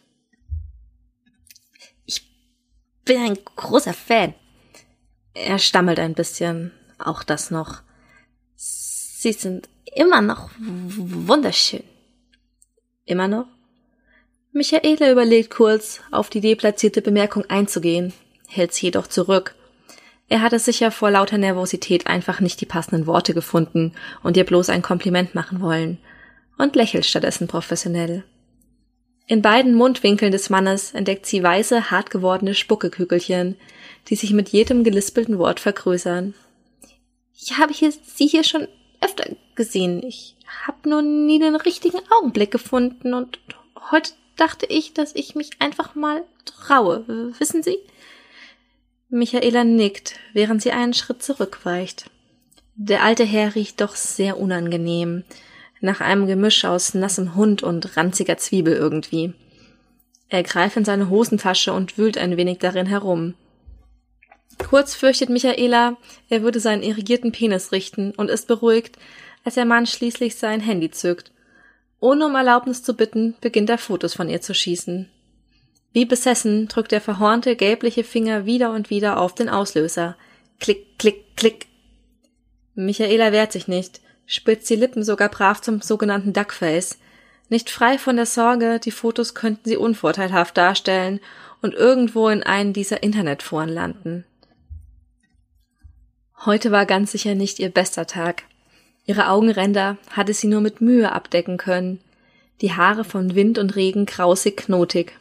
Ich 2.06 2.30
bin 3.04 3.18
ein 3.18 3.38
großer 3.56 3.92
Fan. 3.92 4.34
Er 5.34 5.58
stammelt 5.58 5.98
ein 5.98 6.14
bisschen, 6.14 6.70
auch 6.96 7.24
das 7.24 7.50
noch. 7.50 7.82
Sie 8.54 9.32
sind 9.32 9.68
immer 9.96 10.22
noch 10.22 10.48
wunderschön. 10.58 11.82
Immer 13.04 13.26
noch? 13.26 13.46
Michaela 14.52 15.10
überlegt 15.10 15.50
kurz, 15.50 16.00
auf 16.12 16.30
die 16.30 16.40
deplatzierte 16.40 17.02
Bemerkung 17.02 17.46
einzugehen, 17.46 18.12
hält 18.46 18.72
sie 18.72 18.86
jedoch 18.86 19.08
zurück. 19.08 19.56
Er 20.28 20.40
hatte 20.40 20.58
sicher 20.60 20.92
vor 20.92 21.10
lauter 21.10 21.38
Nervosität 21.38 22.06
einfach 22.06 22.38
nicht 22.40 22.60
die 22.60 22.66
passenden 22.66 23.06
Worte 23.06 23.34
gefunden 23.34 23.92
und 24.22 24.36
ihr 24.36 24.44
bloß 24.44 24.68
ein 24.68 24.82
Kompliment 24.82 25.34
machen 25.34 25.60
wollen 25.60 25.98
und 26.58 26.76
lächelt 26.76 27.06
stattdessen 27.06 27.48
professionell. 27.48 28.24
In 29.26 29.42
beiden 29.42 29.74
Mundwinkeln 29.74 30.32
des 30.32 30.50
Mannes 30.50 30.92
entdeckt 30.92 31.26
sie 31.26 31.42
weiße, 31.42 31.90
hart 31.90 32.10
gewordene 32.10 32.54
Spuckekügelchen, 32.54 33.56
die 34.08 34.16
sich 34.16 34.32
mit 34.32 34.48
jedem 34.50 34.84
gelispelten 34.84 35.38
Wort 35.38 35.60
vergrößern. 35.60 36.34
Ich 37.38 37.58
habe 37.58 37.72
hier, 37.72 37.92
sie 37.92 38.26
hier 38.26 38.42
schon 38.42 38.66
öfter 39.00 39.24
gesehen. 39.54 40.02
Ich 40.02 40.36
habe 40.66 40.88
nur 40.88 41.02
nie 41.02 41.38
den 41.38 41.56
richtigen 41.56 42.00
Augenblick 42.10 42.50
gefunden 42.50 43.14
und 43.14 43.38
heute 43.90 44.12
dachte 44.36 44.66
ich, 44.66 44.94
dass 44.94 45.14
ich 45.14 45.34
mich 45.34 45.50
einfach 45.58 45.94
mal 45.94 46.24
traue. 46.44 47.04
Wissen 47.38 47.62
Sie? 47.62 47.78
Michaela 49.10 49.64
nickt, 49.64 50.18
während 50.32 50.62
sie 50.62 50.72
einen 50.72 50.94
Schritt 50.94 51.22
zurückweicht. 51.22 52.10
Der 52.74 53.02
alte 53.02 53.24
Herr 53.24 53.54
riecht 53.54 53.80
doch 53.80 53.94
sehr 53.94 54.38
unangenehm 54.38 55.24
nach 55.80 56.00
einem 56.00 56.26
Gemisch 56.26 56.64
aus 56.64 56.94
nassem 56.94 57.34
Hund 57.34 57.62
und 57.62 57.96
ranziger 57.96 58.36
Zwiebel 58.36 58.74
irgendwie. 58.74 59.32
Er 60.28 60.42
greift 60.42 60.76
in 60.76 60.84
seine 60.84 61.08
Hosentasche 61.08 61.72
und 61.72 61.96
wühlt 61.96 62.18
ein 62.18 62.36
wenig 62.36 62.58
darin 62.58 62.86
herum. 62.86 63.34
Kurz 64.58 64.94
fürchtet 64.94 65.30
Michaela, 65.30 65.96
er 66.28 66.42
würde 66.42 66.60
seinen 66.60 66.82
irrigierten 66.82 67.32
Penis 67.32 67.72
richten 67.72 68.12
und 68.16 68.28
ist 68.28 68.48
beruhigt, 68.48 68.98
als 69.44 69.54
der 69.54 69.64
Mann 69.64 69.86
schließlich 69.86 70.36
sein 70.36 70.60
Handy 70.60 70.90
zückt. 70.90 71.32
Ohne 72.00 72.26
um 72.26 72.34
Erlaubnis 72.34 72.82
zu 72.82 72.94
bitten, 72.94 73.36
beginnt 73.40 73.70
er 73.70 73.78
Fotos 73.78 74.14
von 74.14 74.28
ihr 74.28 74.40
zu 74.40 74.54
schießen. 74.54 75.08
Wie 75.92 76.04
besessen 76.04 76.68
drückt 76.68 76.92
der 76.92 77.00
verhornte, 77.00 77.56
gelbliche 77.56 78.04
Finger 78.04 78.44
wieder 78.44 78.72
und 78.72 78.90
wieder 78.90 79.18
auf 79.18 79.34
den 79.34 79.48
Auslöser. 79.48 80.16
Klick, 80.60 80.98
klick, 80.98 81.36
klick. 81.36 81.66
Michaela 82.74 83.32
wehrt 83.32 83.52
sich 83.52 83.68
nicht 83.68 84.00
spitzt 84.28 84.68
die 84.70 84.76
Lippen 84.76 85.02
sogar 85.02 85.30
brav 85.30 85.60
zum 85.60 85.80
sogenannten 85.80 86.32
Duckface. 86.32 86.98
Nicht 87.48 87.70
frei 87.70 87.98
von 87.98 88.16
der 88.16 88.26
Sorge, 88.26 88.78
die 88.78 88.90
Fotos 88.90 89.34
könnten 89.34 89.68
sie 89.68 89.78
unvorteilhaft 89.78 90.56
darstellen 90.56 91.18
und 91.62 91.74
irgendwo 91.74 92.28
in 92.28 92.42
einen 92.42 92.74
dieser 92.74 93.02
Internetforen 93.02 93.70
landen. 93.70 94.24
Heute 96.44 96.70
war 96.70 96.86
ganz 96.86 97.12
sicher 97.12 97.34
nicht 97.34 97.58
ihr 97.58 97.70
bester 97.70 98.06
Tag. 98.06 98.44
Ihre 99.06 99.28
Augenränder 99.30 99.96
hatte 100.10 100.34
sie 100.34 100.46
nur 100.46 100.60
mit 100.60 100.82
Mühe 100.82 101.10
abdecken 101.10 101.56
können, 101.56 102.00
die 102.60 102.74
Haare 102.74 103.04
von 103.04 103.34
Wind 103.34 103.58
und 103.58 103.76
Regen 103.76 104.04
krausig 104.04 104.58
knotig. 104.58 105.18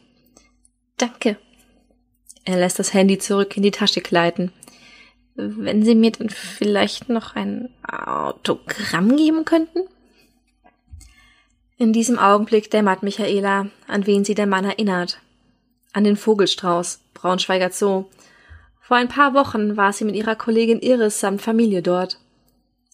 Danke. 0.98 1.38
Er 2.44 2.58
lässt 2.58 2.78
das 2.78 2.94
Handy 2.94 3.18
zurück 3.18 3.56
in 3.56 3.64
die 3.64 3.72
Tasche 3.72 4.02
gleiten. 4.02 4.52
Wenn 5.40 5.84
Sie 5.84 5.94
mir 5.94 6.12
dann 6.12 6.30
vielleicht 6.30 7.10
noch 7.10 7.36
ein 7.36 7.70
Autogramm 7.88 9.16
geben 9.16 9.46
könnten? 9.46 9.82
In 11.78 11.94
diesem 11.94 12.18
Augenblick 12.18 12.72
dämmert 12.72 13.04
Michaela, 13.04 13.68
an 13.86 14.08
wen 14.08 14.26
sie 14.26 14.34
der 14.34 14.48
Mann 14.48 14.66
erinnert. 14.66 15.20
An 15.94 16.04
den 16.04 16.16
Vogelstrauß, 16.18 17.02
Braunschweiger 17.14 17.70
Zoo. 17.70 18.06
Vor 18.82 18.98
ein 18.98 19.10
paar 19.10 19.36
Wochen 19.36 19.78
war 19.78 19.94
sie 19.94 20.06
mit 20.06 20.16
ihrer 20.16 20.36
Kollegin 20.36 20.80
Iris 20.80 21.20
samt 21.20 21.44
Familie 21.44 21.84
dort. 21.84 22.20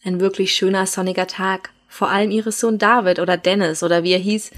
Ein 0.04 0.20
wirklich 0.20 0.54
schöner 0.54 0.86
sonniger 0.86 1.28
Tag. 1.28 1.70
Vor 1.88 2.10
allem 2.10 2.30
ihres 2.30 2.60
Sohn 2.60 2.78
David 2.78 3.20
oder 3.20 3.38
Dennis 3.38 3.84
oder 3.84 4.04
wie 4.04 4.12
er 4.12 4.20
hieß, 4.20 4.52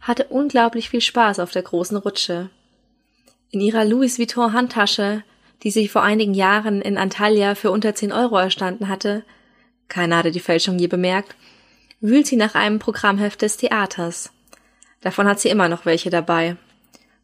hatte 0.00 0.24
unglaublich 0.24 0.90
viel 0.90 1.02
Spaß 1.02 1.38
auf 1.38 1.52
der 1.52 1.62
großen 1.62 1.98
Rutsche. 1.98 2.50
In 3.50 3.60
ihrer 3.60 3.84
Louis 3.84 4.18
Vuitton 4.18 4.52
Handtasche 4.52 5.22
die 5.62 5.70
sie 5.70 5.88
vor 5.88 6.02
einigen 6.02 6.34
Jahren 6.34 6.80
in 6.80 6.98
Antalya 6.98 7.54
für 7.54 7.70
unter 7.70 7.94
zehn 7.94 8.12
Euro 8.12 8.36
erstanden 8.36 8.88
hatte, 8.88 9.24
keiner 9.88 10.18
hatte 10.18 10.30
die 10.30 10.40
Fälschung 10.40 10.78
je 10.78 10.86
bemerkt, 10.86 11.34
wühlt 12.00 12.26
sie 12.26 12.36
nach 12.36 12.54
einem 12.54 12.78
Programmheft 12.78 13.42
des 13.42 13.56
Theaters. 13.56 14.30
Davon 15.00 15.26
hat 15.26 15.40
sie 15.40 15.48
immer 15.48 15.68
noch 15.68 15.86
welche 15.86 16.10
dabei. 16.10 16.56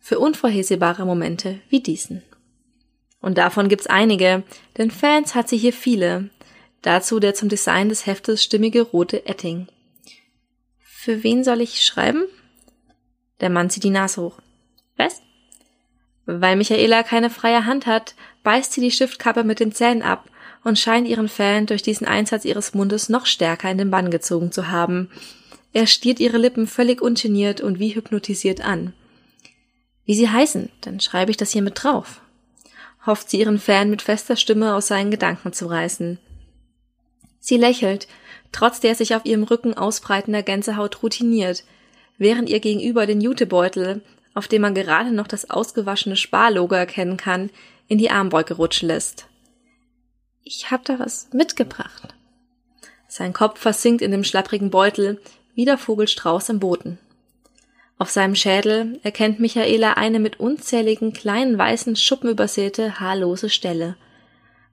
Für 0.00 0.18
unvorhersehbare 0.18 1.04
Momente 1.04 1.60
wie 1.68 1.80
diesen. 1.80 2.22
Und 3.20 3.38
davon 3.38 3.68
gibt's 3.68 3.86
einige, 3.86 4.42
denn 4.76 4.90
Fans 4.90 5.34
hat 5.34 5.48
sie 5.48 5.56
hier 5.56 5.72
viele. 5.72 6.30
Dazu 6.82 7.20
der 7.20 7.34
zum 7.34 7.48
Design 7.48 7.88
des 7.88 8.06
Heftes 8.06 8.42
stimmige 8.42 8.82
rote 8.82 9.26
Etting. 9.26 9.68
Für 10.78 11.22
wen 11.22 11.44
soll 11.44 11.60
ich 11.60 11.84
schreiben? 11.84 12.24
Der 13.40 13.50
Mann 13.50 13.70
zieht 13.70 13.84
die 13.84 13.90
Nase 13.90 14.20
hoch. 14.20 14.38
Was? 14.96 15.22
Weil 16.26 16.56
Michaela 16.56 17.02
keine 17.02 17.30
freie 17.30 17.66
Hand 17.66 17.86
hat, 17.86 18.14
beißt 18.42 18.72
sie 18.72 18.80
die 18.80 18.90
Stiftkappe 18.90 19.44
mit 19.44 19.60
den 19.60 19.72
Zähnen 19.72 20.02
ab 20.02 20.30
und 20.64 20.78
scheint 20.78 21.06
ihren 21.06 21.28
Fan 21.28 21.66
durch 21.66 21.82
diesen 21.82 22.06
Einsatz 22.06 22.44
ihres 22.44 22.74
Mundes 22.74 23.08
noch 23.08 23.26
stärker 23.26 23.70
in 23.70 23.78
den 23.78 23.90
Bann 23.90 24.10
gezogen 24.10 24.50
zu 24.50 24.68
haben. 24.68 25.10
Er 25.72 25.86
stiert 25.86 26.20
ihre 26.20 26.38
Lippen 26.38 26.66
völlig 26.66 27.02
ungeniert 27.02 27.60
und 27.60 27.78
wie 27.78 27.94
hypnotisiert 27.94 28.64
an. 28.64 28.94
Wie 30.06 30.14
sie 30.14 30.28
heißen, 30.28 30.70
dann 30.82 31.00
schreibe 31.00 31.30
ich 31.30 31.36
das 31.36 31.50
hier 31.50 31.62
mit 31.62 31.82
drauf. 31.82 32.20
Hofft 33.06 33.28
sie 33.28 33.40
ihren 33.40 33.58
Fan 33.58 33.90
mit 33.90 34.00
fester 34.00 34.36
Stimme 34.36 34.74
aus 34.74 34.86
seinen 34.86 35.10
Gedanken 35.10 35.52
zu 35.52 35.66
reißen. 35.66 36.18
Sie 37.40 37.56
lächelt, 37.58 38.08
trotz 38.52 38.80
der 38.80 38.94
sich 38.94 39.14
auf 39.14 39.26
ihrem 39.26 39.42
Rücken 39.42 39.74
ausbreitender 39.74 40.42
Gänsehaut 40.42 41.02
routiniert, 41.02 41.64
während 42.16 42.48
ihr 42.48 42.60
gegenüber 42.60 43.04
den 43.06 43.20
Jutebeutel, 43.20 44.02
auf 44.34 44.48
dem 44.48 44.62
man 44.62 44.74
gerade 44.74 45.12
noch 45.12 45.28
das 45.28 45.48
ausgewaschene 45.48 46.16
Sparlogo 46.16 46.74
erkennen 46.74 47.16
kann, 47.16 47.50
in 47.86 47.98
die 47.98 48.10
Armbeuge 48.10 48.54
rutschen 48.54 48.88
lässt. 48.88 49.28
Ich 50.42 50.70
hab 50.70 50.84
da 50.84 50.98
was 50.98 51.28
mitgebracht. 51.32 52.14
Sein 53.08 53.32
Kopf 53.32 53.60
versinkt 53.60 54.02
in 54.02 54.10
dem 54.10 54.24
schlapprigen 54.24 54.70
Beutel, 54.70 55.20
wie 55.54 55.64
der 55.64 55.78
Vogelstrauß 55.78 56.48
im 56.48 56.58
Boden. 56.58 56.98
Auf 57.96 58.10
seinem 58.10 58.34
Schädel 58.34 58.98
erkennt 59.04 59.38
Michaela 59.38 59.92
eine 59.92 60.18
mit 60.18 60.40
unzähligen 60.40 61.12
kleinen 61.12 61.56
weißen 61.56 61.94
Schuppen 61.94 62.28
übersäte, 62.28 62.98
haarlose 62.98 63.48
Stelle. 63.48 63.96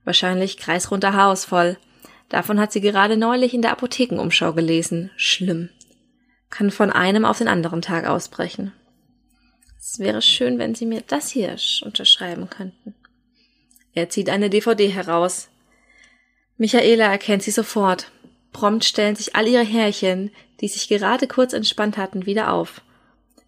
Wahrscheinlich 0.04 0.58
kreisrunder 0.58 1.14
Haarausfall. 1.14 1.78
Davon 2.30 2.60
hat 2.60 2.72
sie 2.72 2.82
gerade 2.82 3.18
neulich 3.18 3.54
in 3.54 3.62
der 3.62 3.72
Apothekenumschau 3.72 4.54
gelesen. 4.54 5.12
Schlimm. 5.18 5.70
Kann 6.50 6.72
von 6.72 6.90
einem 6.90 7.26
auf 7.26 7.38
den 7.38 7.48
anderen 7.48 7.82
Tag 7.84 8.08
ausbrechen. 8.08 8.74
Es 9.84 9.98
wäre 9.98 10.22
schön, 10.22 10.60
wenn 10.60 10.76
Sie 10.76 10.86
mir 10.86 11.02
das 11.02 11.32
hier 11.32 11.56
unterschreiben 11.84 12.50
könnten. 12.52 12.94
Er 13.94 14.10
zieht 14.10 14.30
eine 14.30 14.52
DVD 14.52 14.88
heraus. 14.88 15.50
Michaela 16.58 17.06
erkennt 17.06 17.42
sie 17.42 17.52
sofort. 17.52 18.12
Prompt 18.52 18.86
stellen 18.86 19.16
sich 19.16 19.36
all 19.36 19.48
ihre 19.48 19.64
Härchen, 19.64 20.30
die 20.60 20.68
sich 20.68 20.88
gerade 20.88 21.28
kurz 21.28 21.54
entspannt 21.54 21.98
hatten, 21.98 22.28
wieder 22.28 22.54
auf. 22.54 22.82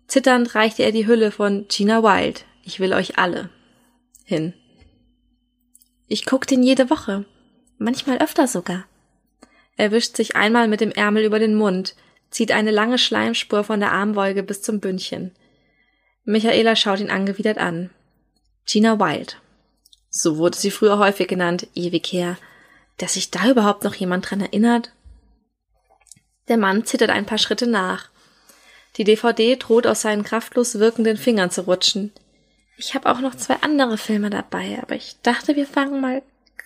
Zitternd 0.08 0.56
reichte 0.56 0.82
er 0.82 0.92
die 0.92 1.06
Hülle 1.06 1.30
von 1.30 1.68
Gina 1.68 2.02
Wild, 2.02 2.46
ich 2.64 2.80
will 2.80 2.94
euch 2.94 3.20
alle, 3.20 3.50
hin. 4.26 4.54
Ich 6.08 6.26
guck 6.26 6.48
den 6.48 6.64
jede 6.64 6.90
Woche, 6.90 7.26
manchmal 7.78 8.18
öfter 8.18 8.48
sogar. 8.48 8.86
Er 9.78 9.92
wischt 9.92 10.18
sich 10.18 10.36
einmal 10.36 10.68
mit 10.68 10.82
dem 10.82 10.92
Ärmel 10.92 11.26
über 11.26 11.40
den 11.40 11.56
Mund, 11.56 11.96
zieht 12.32 12.52
eine 12.52 12.72
lange 12.72 12.98
Schleimspur 12.98 13.64
von 13.64 13.80
der 13.80 13.92
Armbeuge 13.92 14.42
bis 14.42 14.62
zum 14.64 14.80
Bündchen. 14.80 15.32
Michaela 16.26 16.76
schaut 16.76 17.00
ihn 17.00 17.10
angewidert 17.10 17.58
an. 17.58 17.90
Gina 18.66 18.98
Wild. 19.00 19.42
So 20.10 20.38
wurde 20.38 20.58
sie 20.58 20.72
früher 20.72 20.98
häufig 20.98 21.28
genannt, 21.28 21.68
ewig 21.76 22.06
her. 22.14 22.38
Dass 22.98 23.16
sich 23.16 23.30
da 23.30 23.50
überhaupt 23.50 23.84
noch 23.84 23.96
jemand 23.96 24.30
dran 24.30 24.40
erinnert? 24.40 24.92
Der 26.48 26.58
Mann 26.58 26.86
zittert 26.86 27.10
ein 27.10 27.26
paar 27.26 27.40
Schritte 27.40 27.68
nach. 27.68 28.10
Die 28.98 29.04
DVD 29.04 29.58
droht 29.58 29.88
aus 29.88 30.02
seinen 30.02 30.24
kraftlos 30.24 30.80
wirkenden 30.80 31.18
Fingern 31.18 31.52
zu 31.52 31.62
rutschen. 31.62 32.14
Ich 32.78 32.96
habe 32.96 33.10
auch 33.12 33.20
noch 33.20 33.36
zwei 33.36 33.56
andere 33.62 33.98
Filme 33.98 34.30
dabei, 34.30 34.80
aber 34.82 34.96
ich 34.96 35.18
dachte, 35.24 35.56
wir 35.56 35.68
fangen 35.68 36.00
mal 36.00 36.22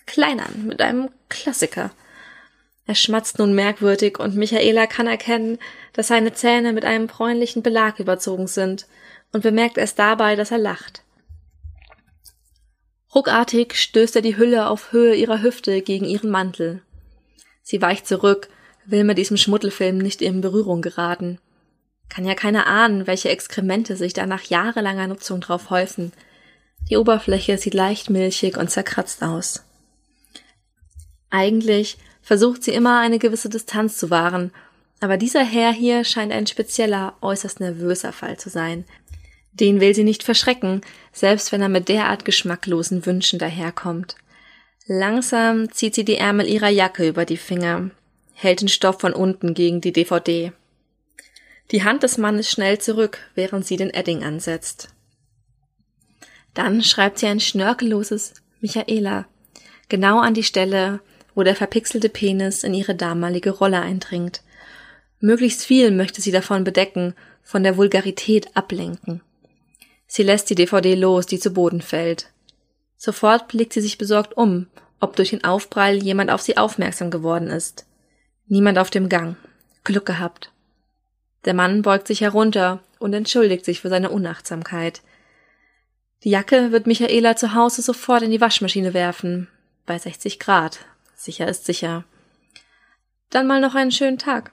klein 0.06 0.38
an, 0.40 0.66
mit 0.66 0.80
einem 0.80 1.10
Klassiker. 1.28 1.90
Er 2.86 2.94
schmatzt 2.94 3.38
nun 3.38 3.54
merkwürdig 3.54 4.18
und 4.18 4.36
Michaela 4.36 4.86
kann 4.86 5.06
erkennen, 5.06 5.58
dass 5.94 6.08
seine 6.08 6.32
Zähne 6.32 6.72
mit 6.72 6.84
einem 6.84 7.06
bräunlichen 7.06 7.62
Belag 7.62 7.98
überzogen 7.98 8.46
sind 8.46 8.86
und 9.32 9.42
bemerkt 9.42 9.78
erst 9.78 9.98
dabei, 9.98 10.36
dass 10.36 10.50
er 10.50 10.58
lacht. 10.58 11.02
Ruckartig 13.14 13.74
stößt 13.74 14.16
er 14.16 14.22
die 14.22 14.36
Hülle 14.36 14.68
auf 14.68 14.92
Höhe 14.92 15.14
ihrer 15.14 15.42
Hüfte 15.42 15.80
gegen 15.82 16.04
ihren 16.04 16.30
Mantel. 16.30 16.82
Sie 17.62 17.80
weicht 17.80 18.06
zurück, 18.06 18.48
will 18.84 19.04
mit 19.04 19.18
diesem 19.18 19.36
Schmuddelfilm 19.36 19.98
nicht 19.98 20.22
in 20.22 20.40
Berührung 20.40 20.82
geraten. 20.82 21.38
Kann 22.08 22.24
ja 22.24 22.34
keiner 22.34 22.66
ahnen, 22.66 23.06
welche 23.06 23.28
Exkremente 23.28 23.96
sich 23.96 24.12
da 24.12 24.26
nach 24.26 24.44
jahrelanger 24.44 25.06
Nutzung 25.06 25.40
drauf 25.40 25.70
häufen. 25.70 26.12
Die 26.88 26.96
Oberfläche 26.96 27.58
sieht 27.58 27.74
leicht 27.74 28.08
milchig 28.08 28.56
und 28.56 28.70
zerkratzt 28.70 29.22
aus. 29.22 29.64
Eigentlich 31.30 31.98
versucht 32.22 32.62
sie 32.62 32.72
immer 32.72 33.00
eine 33.00 33.18
gewisse 33.18 33.48
Distanz 33.50 33.98
zu 33.98 34.10
wahren, 34.10 34.52
aber 35.00 35.16
dieser 35.16 35.44
Herr 35.44 35.72
hier 35.72 36.04
scheint 36.04 36.32
ein 36.32 36.46
spezieller, 36.46 37.14
äußerst 37.20 37.60
nervöser 37.60 38.12
Fall 38.12 38.38
zu 38.38 38.48
sein. 38.48 38.84
Den 39.60 39.80
will 39.80 39.94
sie 39.94 40.04
nicht 40.04 40.22
verschrecken, 40.22 40.82
selbst 41.12 41.52
wenn 41.52 41.62
er 41.62 41.68
mit 41.68 41.88
derart 41.88 42.24
geschmacklosen 42.24 43.06
Wünschen 43.06 43.38
daherkommt. 43.38 44.16
Langsam 44.86 45.70
zieht 45.72 45.94
sie 45.94 46.04
die 46.04 46.16
Ärmel 46.16 46.46
ihrer 46.46 46.68
Jacke 46.68 47.06
über 47.06 47.24
die 47.24 47.36
Finger, 47.36 47.90
hält 48.34 48.60
den 48.60 48.68
Stoff 48.68 49.00
von 49.00 49.12
unten 49.12 49.54
gegen 49.54 49.80
die 49.80 49.92
DVD. 49.92 50.52
Die 51.72 51.84
Hand 51.84 52.02
des 52.02 52.16
Mannes 52.16 52.50
schnell 52.50 52.78
zurück, 52.78 53.18
während 53.34 53.66
sie 53.66 53.76
den 53.76 53.90
Edding 53.90 54.22
ansetzt. 54.22 54.88
Dann 56.54 56.82
schreibt 56.82 57.18
sie 57.18 57.26
ein 57.26 57.40
schnörkelloses 57.40 58.34
Michaela, 58.60 59.26
genau 59.88 60.20
an 60.20 60.34
die 60.34 60.44
Stelle, 60.44 61.00
wo 61.34 61.42
der 61.42 61.54
verpixelte 61.54 62.08
Penis 62.08 62.64
in 62.64 62.74
ihre 62.74 62.94
damalige 62.94 63.50
Rolle 63.50 63.80
eindringt. 63.80 64.42
Möglichst 65.20 65.64
viel 65.64 65.90
möchte 65.90 66.22
sie 66.22 66.32
davon 66.32 66.64
bedecken, 66.64 67.14
von 67.42 67.62
der 67.62 67.76
Vulgarität 67.76 68.56
ablenken. 68.56 69.20
Sie 70.08 70.22
lässt 70.22 70.50
die 70.50 70.54
DVD 70.54 70.94
los, 70.94 71.26
die 71.26 71.38
zu 71.38 71.50
Boden 71.50 71.82
fällt. 71.82 72.30
Sofort 72.96 73.46
blickt 73.46 73.74
sie 73.74 73.80
sich 73.80 73.98
besorgt 73.98 74.36
um, 74.36 74.66
ob 74.98 75.14
durch 75.14 75.30
den 75.30 75.44
Aufprall 75.44 76.02
jemand 76.02 76.30
auf 76.30 76.40
sie 76.40 76.56
aufmerksam 76.56 77.10
geworden 77.10 77.48
ist. 77.48 77.86
Niemand 78.46 78.78
auf 78.78 78.90
dem 78.90 79.08
Gang. 79.08 79.36
Glück 79.84 80.06
gehabt. 80.06 80.50
Der 81.44 81.54
Mann 81.54 81.82
beugt 81.82 82.08
sich 82.08 82.22
herunter 82.22 82.80
und 82.98 83.12
entschuldigt 83.12 83.64
sich 83.64 83.80
für 83.80 83.90
seine 83.90 84.10
Unachtsamkeit. 84.10 85.02
Die 86.24 86.30
Jacke 86.30 86.72
wird 86.72 86.86
Michaela 86.86 87.36
zu 87.36 87.54
Hause 87.54 87.82
sofort 87.82 88.22
in 88.22 88.30
die 88.30 88.40
Waschmaschine 88.40 88.94
werfen. 88.94 89.48
Bei 89.86 89.98
60 89.98 90.40
Grad. 90.40 90.80
Sicher 91.14 91.46
ist 91.46 91.64
sicher. 91.64 92.04
Dann 93.30 93.46
mal 93.46 93.60
noch 93.60 93.74
einen 93.74 93.92
schönen 93.92 94.18
Tag. 94.18 94.52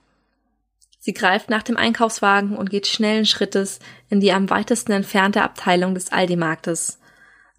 Sie 1.06 1.14
greift 1.14 1.52
nach 1.52 1.62
dem 1.62 1.78
Einkaufswagen 1.78 2.58
und 2.58 2.72
geht 2.72 2.88
schnellen 2.88 3.28
Schrittes 3.28 3.78
in 4.10 4.22
die 4.22 4.32
am 4.32 4.50
weitesten 4.50 4.92
entfernte 4.92 5.44
Abteilung 5.44 5.94
des 5.94 6.12
Aldi-Marktes. 6.12 6.98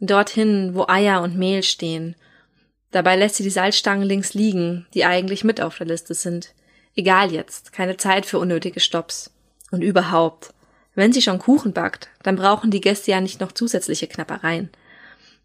Dorthin, 0.01 0.75
wo 0.75 0.87
Eier 0.89 1.23
und 1.23 1.39
Mehl 1.39 1.63
stehen. 1.63 2.17
Dabei 2.91 3.15
lässt 3.15 3.37
sie 3.37 3.45
die 3.45 3.51
Salzstangen 3.51 4.03
links 4.03 4.35
liegen, 4.35 4.89
die 4.95 5.05
eigentlich 5.05 5.45
mit 5.45 5.61
auf 5.61 5.79
der 5.79 5.87
Liste 5.87 6.15
sind. 6.15 6.55
Egal 6.97 7.31
jetzt, 7.31 7.73
keine 7.73 7.97
Zeit 7.97 8.27
für 8.27 8.41
unnötige 8.41 8.81
Stops. 8.81 9.31
Und 9.71 9.81
überhaupt, 9.81 10.53
wenn 10.97 11.13
sie 11.13 11.23
schon 11.23 11.39
Kuchen 11.39 11.73
backt, 11.73 12.09
dann 12.25 12.35
brauchen 12.35 12.73
die 12.73 12.81
Gäste 12.81 13.13
ja 13.13 13.21
nicht 13.21 13.41
noch 13.41 13.53
zusätzliche 13.53 14.09
Knappereien. 14.09 14.71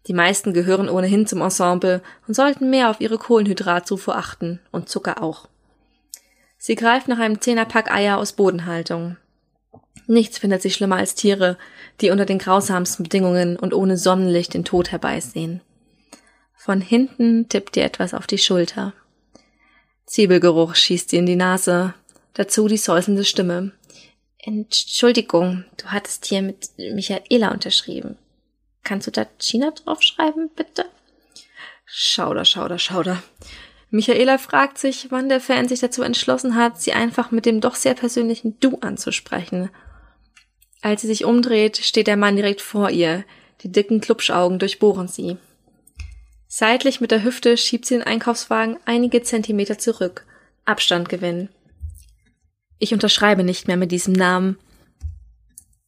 Die 0.08 0.12
meisten 0.12 0.52
gehören 0.52 0.88
ohnehin 0.88 1.28
zum 1.28 1.40
Ensemble 1.40 2.02
und 2.26 2.34
sollten 2.34 2.68
mehr 2.68 2.90
auf 2.90 3.00
ihre 3.00 3.18
Kohlenhydratzufuhr 3.18 4.16
achten 4.16 4.58
und 4.72 4.88
Zucker 4.88 5.22
auch. 5.22 5.46
Sie 6.64 6.76
greift 6.76 7.08
nach 7.08 7.18
einem 7.18 7.40
Zehnerpack 7.40 7.90
Eier 7.90 8.18
aus 8.18 8.34
Bodenhaltung. 8.34 9.16
Nichts 10.06 10.38
findet 10.38 10.62
sie 10.62 10.70
schlimmer 10.70 10.94
als 10.94 11.16
Tiere, 11.16 11.58
die 12.00 12.10
unter 12.10 12.24
den 12.24 12.38
grausamsten 12.38 13.02
Bedingungen 13.02 13.56
und 13.56 13.74
ohne 13.74 13.96
Sonnenlicht 13.96 14.54
den 14.54 14.64
Tod 14.64 14.92
herbeisehen. 14.92 15.60
Von 16.54 16.80
hinten 16.80 17.48
tippt 17.48 17.76
ihr 17.76 17.82
etwas 17.82 18.14
auf 18.14 18.28
die 18.28 18.38
Schulter. 18.38 18.92
Zwiebelgeruch 20.06 20.76
schießt 20.76 21.12
ihr 21.14 21.18
in 21.18 21.26
die 21.26 21.34
Nase, 21.34 21.94
dazu 22.34 22.68
die 22.68 22.76
säuselnde 22.76 23.24
Stimme. 23.24 23.72
Entschuldigung, 24.38 25.64
du 25.78 25.86
hattest 25.86 26.26
hier 26.26 26.42
mit 26.42 26.68
Michaela 26.76 27.50
unterschrieben. 27.50 28.18
Kannst 28.84 29.08
du 29.08 29.10
da 29.10 29.26
China 29.40 29.72
draufschreiben, 29.72 30.48
bitte? 30.54 30.84
Schauder, 31.86 32.44
schauder, 32.44 32.78
schauder. 32.78 33.20
Michaela 33.92 34.38
fragt 34.38 34.78
sich, 34.78 35.08
wann 35.10 35.28
der 35.28 35.38
Fan 35.38 35.68
sich 35.68 35.80
dazu 35.80 36.02
entschlossen 36.02 36.56
hat, 36.56 36.80
sie 36.80 36.94
einfach 36.94 37.30
mit 37.30 37.44
dem 37.44 37.60
doch 37.60 37.74
sehr 37.74 37.92
persönlichen 37.92 38.58
Du 38.58 38.78
anzusprechen. 38.80 39.68
Als 40.80 41.02
sie 41.02 41.08
sich 41.08 41.26
umdreht, 41.26 41.76
steht 41.76 42.06
der 42.06 42.16
Mann 42.16 42.34
direkt 42.34 42.62
vor 42.62 42.88
ihr. 42.88 43.22
Die 43.60 43.70
dicken 43.70 44.00
Klubschaugen 44.00 44.58
durchbohren 44.58 45.08
sie. 45.08 45.36
Seitlich 46.48 47.02
mit 47.02 47.10
der 47.10 47.22
Hüfte 47.22 47.58
schiebt 47.58 47.84
sie 47.84 47.96
den 47.98 48.02
Einkaufswagen 48.02 48.78
einige 48.86 49.22
Zentimeter 49.22 49.76
zurück. 49.76 50.24
Abstand 50.64 51.10
gewinnen. 51.10 51.50
Ich 52.78 52.94
unterschreibe 52.94 53.44
nicht 53.44 53.68
mehr 53.68 53.76
mit 53.76 53.92
diesem 53.92 54.14
Namen. 54.14 54.56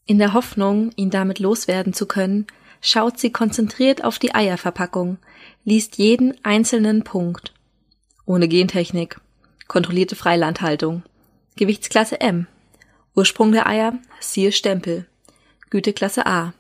In 0.05 0.19
der 0.19 0.35
Hoffnung, 0.35 0.93
ihn 0.97 1.09
damit 1.09 1.39
loswerden 1.39 1.95
zu 1.95 2.05
können, 2.05 2.47
schaut 2.83 3.19
sie 3.19 3.33
konzentriert 3.33 4.05
auf 4.05 4.19
die 4.19 4.35
Eierverpackung, 4.35 5.17
liest 5.65 5.97
jeden 5.97 6.35
einzelnen 6.45 7.03
Punkt 7.03 7.54
ohne 8.27 8.49
Gentechnik, 8.49 9.21
kontrollierte 9.69 10.17
Freilandhaltung, 10.17 11.03
Gewichtsklasse 11.57 12.21
M, 12.21 12.47
Ursprung 13.15 13.53
der 13.53 13.67
Eier, 13.67 13.95
siehe 14.21 14.53
Stempel, 14.53 15.07
Güteklasse 15.71 16.27
A. 16.27 16.53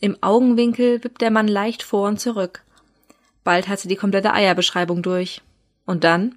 Im 0.00 0.16
Augenwinkel 0.22 1.02
wippt 1.02 1.22
der 1.22 1.30
Mann 1.30 1.48
leicht 1.48 1.82
vor 1.82 2.08
und 2.08 2.20
zurück. 2.20 2.62
Bald 3.44 3.68
hat 3.68 3.78
sie 3.78 3.88
die 3.88 3.96
komplette 3.96 4.32
Eierbeschreibung 4.32 5.02
durch. 5.02 5.40
Und 5.86 6.04
dann? 6.04 6.34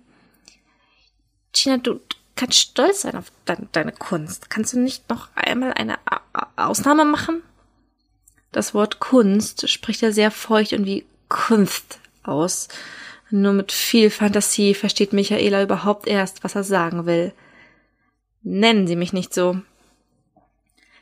Gina, 1.53 1.77
du 1.77 1.99
kannst 2.35 2.59
stolz 2.59 3.01
sein 3.01 3.15
auf 3.15 3.31
de 3.47 3.57
deine 3.71 3.91
Kunst. 3.91 4.49
Kannst 4.49 4.73
du 4.73 4.79
nicht 4.79 5.09
noch 5.09 5.29
einmal 5.35 5.73
eine 5.73 5.97
A 6.05 6.21
Ausnahme 6.55 7.05
machen? 7.05 7.41
Das 8.51 8.73
Wort 8.73 8.99
Kunst 8.99 9.69
spricht 9.69 10.03
er 10.03 10.13
sehr 10.13 10.31
feucht 10.31 10.73
und 10.73 10.85
wie 10.85 11.05
Kunst 11.27 11.99
aus. 12.23 12.67
Nur 13.31 13.53
mit 13.53 13.71
viel 13.71 14.09
Fantasie 14.09 14.73
versteht 14.73 15.13
Michaela 15.13 15.61
überhaupt 15.61 16.07
erst, 16.07 16.43
was 16.43 16.55
er 16.55 16.63
sagen 16.63 17.05
will. 17.05 17.33
Nennen 18.41 18.87
Sie 18.87 18.95
mich 18.95 19.13
nicht 19.13 19.33
so. 19.33 19.61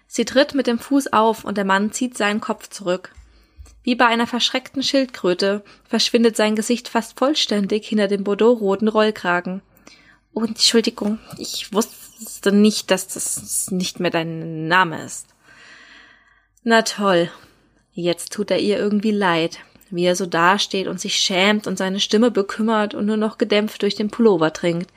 Sie 0.08 0.26
tritt 0.26 0.54
mit 0.54 0.68
dem 0.68 0.80
Fuß 0.80 1.14
auf 1.14 1.44
und 1.44 1.58
der 1.58 1.66
Mann 1.66 1.92
zieht 1.92 2.18
seinen 2.18 2.42
Kopf 2.42 2.70
zurück. 2.70 3.14
Wie 3.84 3.96
bei 3.96 4.06
einer 4.06 4.28
verschreckten 4.28 4.84
Schildkröte 4.84 5.64
verschwindet 5.86 6.36
sein 6.36 6.56
Gesicht 6.56 6.90
fast 6.90 7.18
vollständig 7.18 7.88
hinter 7.88 8.08
dem 8.08 8.24
bordeauxroten 8.24 8.88
Rollkragen. 8.88 9.62
Oh, 10.34 10.44
Entschuldigung, 10.44 11.20
ich 11.38 11.72
wusste 11.72 12.52
nicht, 12.52 12.92
dass 12.92 13.08
das 13.08 13.72
nicht 13.72 14.00
mehr 14.00 14.12
dein 14.12 14.68
Name 14.68 15.04
ist. 15.04 15.28
Na 16.64 16.82
toll. 16.82 17.32
Jetzt 17.94 18.34
tut 18.34 18.52
er 18.52 18.60
ihr 18.60 18.78
irgendwie 18.78 19.12
leid, 19.12 19.60
wie 19.92 20.06
er 20.06 20.16
so 20.16 20.26
dasteht 20.26 20.88
und 20.88 21.00
sich 21.00 21.16
schämt 21.18 21.68
und 21.68 21.78
seine 21.78 22.00
Stimme 22.00 22.32
bekümmert 22.32 22.94
und 22.94 23.06
nur 23.06 23.18
noch 23.18 23.38
gedämpft 23.38 23.82
durch 23.82 23.96
den 23.96 24.10
Pullover 24.10 24.54
trinkt. 24.54 24.92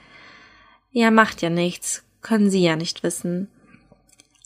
Ja, 0.93 1.11
macht 1.11 1.43
ja 1.43 1.51
nichts, 1.51 2.03
können 2.23 2.51
Sie 2.51 2.63
ja 2.63 2.77
nicht 2.77 3.03
wissen. 3.03 3.49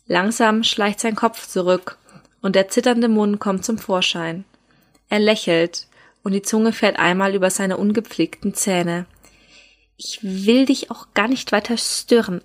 Langsam 0.07 0.65
schleicht 0.65 1.01
sein 1.01 1.15
Kopf 1.15 1.47
zurück 1.49 1.99
und 2.43 2.55
der 2.55 2.69
zitternde 2.69 3.09
Mund 3.09 3.41
kommt 3.41 3.65
zum 3.65 3.79
Vorschein. 3.79 4.45
Er 5.09 5.19
lächelt 5.19 5.87
und 6.23 6.33
die 6.33 6.43
Zunge 6.43 6.73
fährt 6.73 6.99
einmal 6.99 7.35
über 7.35 7.51
seine 7.51 7.77
ungepflegten 7.77 8.55
Zähne. 8.55 9.07
Ich 9.97 10.19
will 10.23 10.67
dich 10.67 10.91
auch 10.91 11.09
gar 11.15 11.29
nicht 11.29 11.53
weiter 11.53 11.77
stören. 11.77 12.43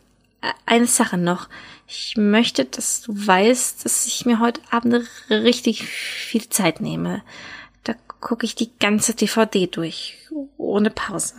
Eine 0.65 0.87
Sache 0.87 1.17
noch. 1.17 1.49
Ich 1.87 2.15
möchte, 2.15 2.63
dass 2.65 3.01
du 3.01 3.13
weißt, 3.13 3.83
dass 3.83 4.05
ich 4.05 4.25
mir 4.25 4.39
heute 4.39 4.61
Abend 4.69 5.05
richtig 5.29 5.83
viel 5.83 6.47
Zeit 6.47 6.79
nehme. 6.79 7.23
Gucke 8.19 8.45
ich 8.45 8.55
die 8.55 8.71
ganze 8.79 9.13
DVD 9.13 9.67
durch, 9.67 10.17
ohne 10.57 10.89
Pause. 10.89 11.35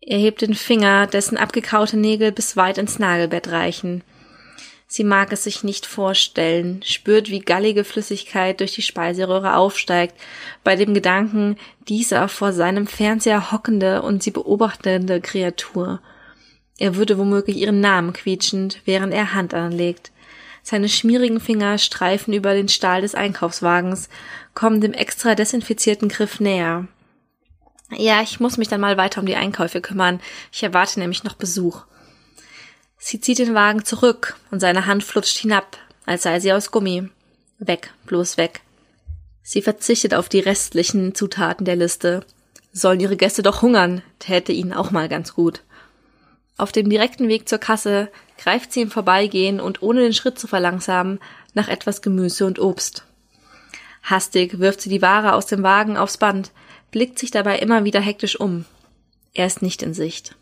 Er 0.00 0.18
hebt 0.18 0.40
den 0.40 0.54
Finger, 0.54 1.08
dessen 1.08 1.36
abgekaute 1.36 1.96
Nägel 1.96 2.30
bis 2.30 2.56
weit 2.56 2.78
ins 2.78 3.00
Nagelbett 3.00 3.48
reichen. 3.48 4.04
Sie 4.86 5.02
mag 5.02 5.32
es 5.32 5.42
sich 5.42 5.64
nicht 5.64 5.84
vorstellen, 5.84 6.80
spürt, 6.84 7.28
wie 7.28 7.40
gallige 7.40 7.82
Flüssigkeit 7.82 8.60
durch 8.60 8.74
die 8.74 8.82
Speiseröhre 8.82 9.56
aufsteigt, 9.56 10.14
bei 10.62 10.76
dem 10.76 10.94
Gedanken, 10.94 11.56
dieser 11.88 12.28
vor 12.28 12.52
seinem 12.52 12.86
Fernseher 12.86 13.50
hockende 13.50 14.02
und 14.02 14.22
sie 14.22 14.30
beobachtende 14.30 15.20
Kreatur. 15.20 16.00
Er 16.78 16.94
würde 16.94 17.18
womöglich 17.18 17.56
ihren 17.56 17.80
Namen 17.80 18.12
quietschend, 18.12 18.82
während 18.84 19.12
er 19.12 19.34
Hand 19.34 19.54
anlegt. 19.54 20.12
Seine 20.62 20.88
schmierigen 20.88 21.40
Finger 21.40 21.78
streifen 21.78 22.32
über 22.32 22.54
den 22.54 22.68
Stahl 22.68 23.00
des 23.00 23.16
Einkaufswagens, 23.16 24.08
kommen 24.56 24.80
dem 24.80 24.94
extra 24.94 25.36
desinfizierten 25.36 26.08
Griff 26.08 26.40
näher. 26.40 26.88
Ja, 27.92 28.22
ich 28.22 28.40
muss 28.40 28.56
mich 28.56 28.66
dann 28.66 28.80
mal 28.80 28.96
weiter 28.96 29.20
um 29.20 29.26
die 29.26 29.36
Einkäufe 29.36 29.80
kümmern. 29.80 30.18
Ich 30.50 30.64
erwarte 30.64 30.98
nämlich 30.98 31.22
noch 31.22 31.34
Besuch. 31.34 31.84
Sie 32.98 33.20
zieht 33.20 33.38
den 33.38 33.54
Wagen 33.54 33.84
zurück 33.84 34.36
und 34.50 34.58
seine 34.58 34.86
Hand 34.86 35.04
flutscht 35.04 35.36
hinab, 35.36 35.76
als 36.06 36.24
sei 36.24 36.40
sie 36.40 36.52
aus 36.52 36.72
Gummi. 36.72 37.08
Weg, 37.58 37.92
bloß 38.06 38.38
weg. 38.38 38.62
Sie 39.42 39.62
verzichtet 39.62 40.14
auf 40.14 40.28
die 40.28 40.40
restlichen 40.40 41.14
Zutaten 41.14 41.64
der 41.64 41.76
Liste. 41.76 42.24
Sollen 42.72 42.98
ihre 42.98 43.16
Gäste 43.16 43.42
doch 43.42 43.62
hungern, 43.62 44.02
täte 44.18 44.52
ihnen 44.52 44.72
auch 44.72 44.90
mal 44.90 45.08
ganz 45.08 45.34
gut. 45.34 45.62
Auf 46.56 46.72
dem 46.72 46.88
direkten 46.88 47.28
Weg 47.28 47.48
zur 47.48 47.58
Kasse 47.58 48.10
greift 48.38 48.72
sie 48.72 48.80
im 48.80 48.90
Vorbeigehen 48.90 49.60
und 49.60 49.82
ohne 49.82 50.00
den 50.00 50.14
Schritt 50.14 50.38
zu 50.38 50.46
verlangsamen 50.46 51.20
nach 51.52 51.68
etwas 51.68 52.00
Gemüse 52.00 52.46
und 52.46 52.58
Obst. 52.58 53.04
Hastig 54.06 54.60
wirft 54.60 54.80
sie 54.80 54.88
die 54.88 55.02
Ware 55.02 55.34
aus 55.34 55.46
dem 55.46 55.64
Wagen 55.64 55.96
aufs 55.96 56.16
Band, 56.16 56.52
blickt 56.92 57.18
sich 57.18 57.32
dabei 57.32 57.58
immer 57.58 57.84
wieder 57.84 58.00
hektisch 58.00 58.38
um. 58.38 58.64
Er 59.34 59.46
ist 59.46 59.62
nicht 59.62 59.82
in 59.82 59.94
Sicht. 59.94 60.36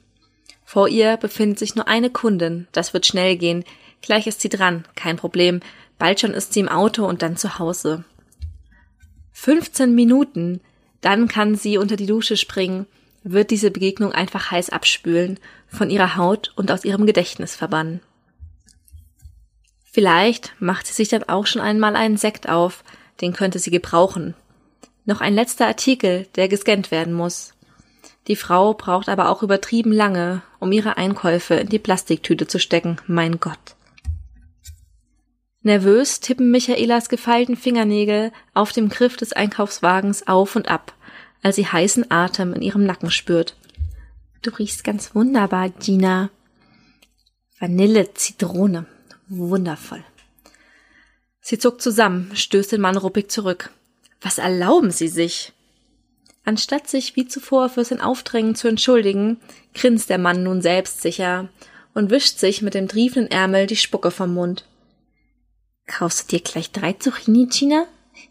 Vor 0.66 0.86
ihr 0.86 1.16
befindet 1.16 1.58
sich 1.58 1.74
nur 1.74 1.88
eine 1.88 2.10
Kundin, 2.10 2.68
das 2.72 2.92
wird 2.92 3.06
schnell 3.06 3.36
gehen, 3.36 3.64
gleich 4.02 4.26
ist 4.26 4.42
sie 4.42 4.50
dran, 4.50 4.84
kein 4.96 5.16
Problem, 5.16 5.60
bald 5.98 6.20
schon 6.20 6.34
ist 6.34 6.52
sie 6.52 6.60
im 6.60 6.68
Auto 6.68 7.06
und 7.06 7.22
dann 7.22 7.38
zu 7.38 7.58
Hause. 7.58 8.04
15 9.32 9.94
Minuten, 9.94 10.60
dann 11.00 11.26
kann 11.26 11.54
sie 11.54 11.78
unter 11.78 11.96
die 11.96 12.06
Dusche 12.06 12.36
springen, 12.36 12.86
wird 13.22 13.50
diese 13.50 13.70
Begegnung 13.70 14.12
einfach 14.12 14.50
heiß 14.50 14.70
abspülen, 14.70 15.40
von 15.68 15.88
ihrer 15.88 16.16
Haut 16.16 16.52
und 16.56 16.70
aus 16.70 16.84
ihrem 16.84 17.06
Gedächtnis 17.06 17.56
verbannen. 17.56 18.00
Vielleicht 19.90 20.52
macht 20.60 20.86
sie 20.86 20.92
sich 20.92 21.08
dann 21.08 21.24
auch 21.24 21.46
schon 21.46 21.62
einmal 21.62 21.96
einen 21.96 22.18
Sekt 22.18 22.48
auf, 22.48 22.84
den 23.20 23.32
könnte 23.32 23.58
sie 23.58 23.70
gebrauchen. 23.70 24.34
Noch 25.04 25.20
ein 25.20 25.34
letzter 25.34 25.66
Artikel, 25.66 26.26
der 26.36 26.48
gescannt 26.48 26.90
werden 26.90 27.12
muss. 27.12 27.52
Die 28.26 28.36
Frau 28.36 28.72
braucht 28.72 29.08
aber 29.08 29.28
auch 29.28 29.42
übertrieben 29.42 29.92
lange, 29.92 30.42
um 30.60 30.72
ihre 30.72 30.96
Einkäufe 30.96 31.54
in 31.54 31.68
die 31.68 31.78
Plastiktüte 31.78 32.46
zu 32.46 32.58
stecken, 32.58 32.96
mein 33.06 33.38
Gott. 33.38 33.76
Nervös 35.62 36.20
tippen 36.20 36.50
Michaelas 36.50 37.08
gefeilten 37.08 37.56
Fingernägel 37.56 38.32
auf 38.52 38.72
dem 38.72 38.88
Griff 38.88 39.16
des 39.16 39.32
Einkaufswagens 39.32 40.26
auf 40.26 40.56
und 40.56 40.68
ab, 40.68 40.94
als 41.42 41.56
sie 41.56 41.66
heißen 41.66 42.10
Atem 42.10 42.52
in 42.54 42.62
ihrem 42.62 42.84
Nacken 42.84 43.10
spürt. 43.10 43.56
Du 44.42 44.50
riechst 44.50 44.84
ganz 44.84 45.14
wunderbar, 45.14 45.70
Gina. 45.70 46.30
Vanille, 47.58 48.12
Zitrone. 48.12 48.86
Wundervoll. 49.28 50.04
Sie 51.46 51.58
zuckt 51.58 51.82
zusammen, 51.82 52.30
stößt 52.34 52.72
den 52.72 52.80
Mann 52.80 52.96
ruppig 52.96 53.30
zurück. 53.30 53.68
Was 54.22 54.38
erlauben 54.38 54.90
Sie 54.90 55.08
sich? 55.08 55.52
Anstatt 56.46 56.88
sich 56.88 57.16
wie 57.16 57.28
zuvor 57.28 57.68
für 57.68 57.84
sein 57.84 58.00
Aufdrängen 58.00 58.54
zu 58.54 58.66
entschuldigen, 58.66 59.38
grinst 59.74 60.08
der 60.08 60.16
Mann 60.16 60.42
nun 60.42 60.62
selbstsicher 60.62 61.50
und 61.92 62.08
wischt 62.08 62.38
sich 62.38 62.62
mit 62.62 62.72
dem 62.72 62.88
triefenden 62.88 63.30
Ärmel 63.30 63.66
die 63.66 63.76
Spucke 63.76 64.10
vom 64.10 64.32
Mund. 64.32 64.64
Kaufst 65.86 66.32
du 66.32 66.36
dir 66.38 66.42
gleich 66.42 66.70
drei 66.70 66.94
Zucchini, 66.94 67.46
Gina? 67.52 67.84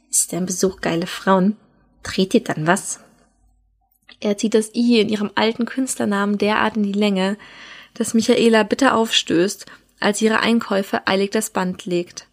Ist 0.10 0.34
dein 0.34 0.48
Besuch 0.48 0.82
geile 0.82 1.06
Frauen? 1.06 1.56
Dreht 2.02 2.34
dir 2.34 2.44
dann 2.44 2.66
was? 2.66 3.00
Er 4.22 4.40
zieht 4.40 4.56
das 4.56 4.74
I 4.74 5.02
in 5.02 5.10
ihrem 5.10 5.30
alten 5.36 5.66
Künstlernamen 5.66 6.40
derart 6.40 6.78
in 6.78 6.84
die 6.84 6.94
Länge, 6.94 7.38
dass 7.94 8.16
Michaela 8.16 8.64
bitter 8.64 8.96
aufstößt, 8.96 9.68
als 10.00 10.20
ihre 10.20 10.40
Einkäufe 10.40 11.06
eilig 11.06 11.30
das 11.30 11.52
Band 11.52 11.86
legt. 11.86 12.26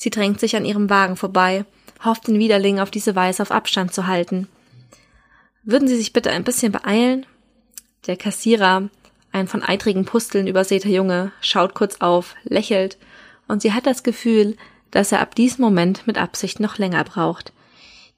Sie 0.00 0.08
drängt 0.08 0.40
sich 0.40 0.56
an 0.56 0.64
ihrem 0.64 0.88
Wagen 0.88 1.16
vorbei 1.16 1.66
hofft 2.04 2.28
den 2.28 2.38
Widerling 2.38 2.78
auf 2.80 2.90
diese 2.90 3.14
Weise 3.14 3.42
auf 3.42 3.50
Abstand 3.50 3.92
zu 3.92 4.06
halten. 4.06 4.48
Würden 5.64 5.88
Sie 5.88 5.96
sich 5.96 6.12
bitte 6.12 6.30
ein 6.30 6.44
bisschen 6.44 6.72
beeilen? 6.72 7.26
Der 8.06 8.16
Kassierer, 8.16 8.88
ein 9.32 9.48
von 9.48 9.62
eitrigen 9.62 10.04
Pusteln 10.04 10.46
übersäter 10.46 10.88
Junge, 10.88 11.32
schaut 11.40 11.74
kurz 11.74 11.96
auf, 12.00 12.34
lächelt, 12.44 12.96
und 13.48 13.62
sie 13.62 13.72
hat 13.72 13.86
das 13.86 14.02
Gefühl, 14.02 14.56
dass 14.90 15.12
er 15.12 15.20
ab 15.20 15.34
diesem 15.34 15.62
Moment 15.62 16.06
mit 16.06 16.18
Absicht 16.18 16.60
noch 16.60 16.78
länger 16.78 17.04
braucht. 17.04 17.52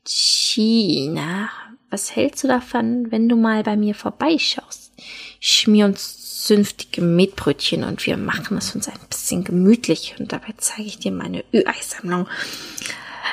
China, 0.06 1.48
was 1.88 2.14
hältst 2.14 2.44
du 2.44 2.48
davon, 2.48 3.10
wenn 3.10 3.28
du 3.28 3.36
mal 3.36 3.62
bei 3.62 3.76
mir 3.76 3.94
vorbeischaust? 3.94 4.92
Schmier 5.40 5.86
uns 5.86 6.19
zünftige 6.44 7.02
Metbrötchen 7.02 7.84
und 7.84 8.04
wir 8.06 8.16
machen 8.16 8.56
es 8.56 8.74
uns 8.74 8.88
ein 8.88 8.98
bisschen 9.08 9.44
gemütlich 9.44 10.16
und 10.18 10.32
dabei 10.32 10.54
zeige 10.56 10.88
ich 10.88 10.98
dir 10.98 11.12
meine 11.12 11.44
Ü-Ei-Sammlung. 11.52 12.28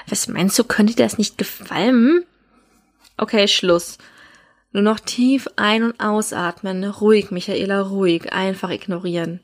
Was 0.08 0.28
meinst 0.28 0.58
du, 0.60 0.64
könnte 0.64 0.96
dir 0.96 1.04
das 1.04 1.18
nicht 1.18 1.38
gefallen? 1.38 2.24
Okay, 3.18 3.48
Schluss. 3.48 3.98
Nur 4.72 4.84
noch 4.84 5.00
tief 5.00 5.48
ein- 5.56 5.84
und 5.84 6.00
ausatmen. 6.00 6.84
Ruhig, 6.84 7.32
Michaela, 7.32 7.82
ruhig. 7.82 8.32
Einfach 8.32 8.70
ignorieren. 8.70 9.40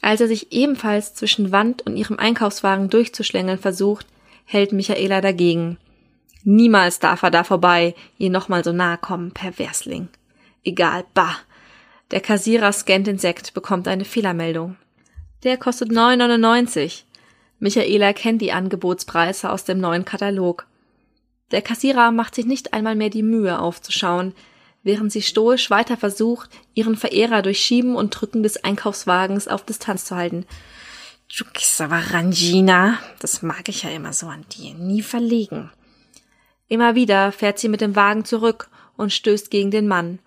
Als 0.00 0.20
er 0.20 0.28
sich 0.28 0.52
ebenfalls 0.52 1.14
zwischen 1.14 1.52
Wand 1.52 1.82
und 1.82 1.96
ihrem 1.96 2.18
Einkaufswagen 2.18 2.88
durchzuschlängeln 2.88 3.58
versucht, 3.58 4.06
hält 4.46 4.72
Michaela 4.72 5.20
dagegen. 5.20 5.76
Niemals 6.42 7.00
darf 7.00 7.22
er 7.22 7.30
da 7.30 7.44
vorbei, 7.44 7.94
ihr 8.16 8.30
nochmal 8.30 8.64
so 8.64 8.72
nahe 8.72 8.96
kommen, 8.96 9.32
Perversling. 9.32 10.08
Egal, 10.64 11.04
bah. 11.12 11.36
Der 12.10 12.20
Kassierer 12.20 12.72
scannt 12.72 13.06
den 13.06 13.18
Sekt, 13.18 13.54
bekommt 13.54 13.86
eine 13.86 14.04
Fehlermeldung. 14.04 14.76
Der 15.44 15.56
kostet 15.56 15.90
9,99. 15.90 17.02
Michaela 17.60 18.12
kennt 18.12 18.42
die 18.42 18.52
Angebotspreise 18.52 19.50
aus 19.50 19.64
dem 19.64 19.78
neuen 19.78 20.04
Katalog. 20.04 20.66
Der 21.52 21.62
Kassierer 21.62 22.10
macht 22.10 22.34
sich 22.34 22.46
nicht 22.46 22.72
einmal 22.72 22.96
mehr 22.96 23.10
die 23.10 23.22
Mühe 23.22 23.58
aufzuschauen, 23.58 24.34
während 24.82 25.12
sie 25.12 25.22
stoisch 25.22 25.70
weiter 25.70 25.96
versucht, 25.96 26.50
ihren 26.74 26.96
Verehrer 26.96 27.42
durch 27.42 27.60
Schieben 27.60 27.96
und 27.96 28.10
Drücken 28.10 28.42
des 28.42 28.64
Einkaufswagens 28.64 29.46
auf 29.46 29.64
Distanz 29.64 30.04
zu 30.04 30.16
halten. 30.16 30.46
Du 31.36 31.44
aber 31.84 32.12
ran, 32.12 32.32
Gina. 32.32 32.98
Das 33.20 33.42
mag 33.42 33.68
ich 33.68 33.84
ja 33.84 33.90
immer 33.90 34.12
so 34.12 34.26
an 34.26 34.44
dir. 34.52 34.74
Nie 34.74 35.02
verlegen. 35.02 35.70
Immer 36.66 36.94
wieder 36.94 37.30
fährt 37.30 37.58
sie 37.58 37.68
mit 37.68 37.80
dem 37.80 37.94
Wagen 37.94 38.24
zurück 38.24 38.68
und 38.96 39.12
stößt 39.12 39.50
gegen 39.50 39.70
den 39.70 39.86
Mann. 39.86 40.18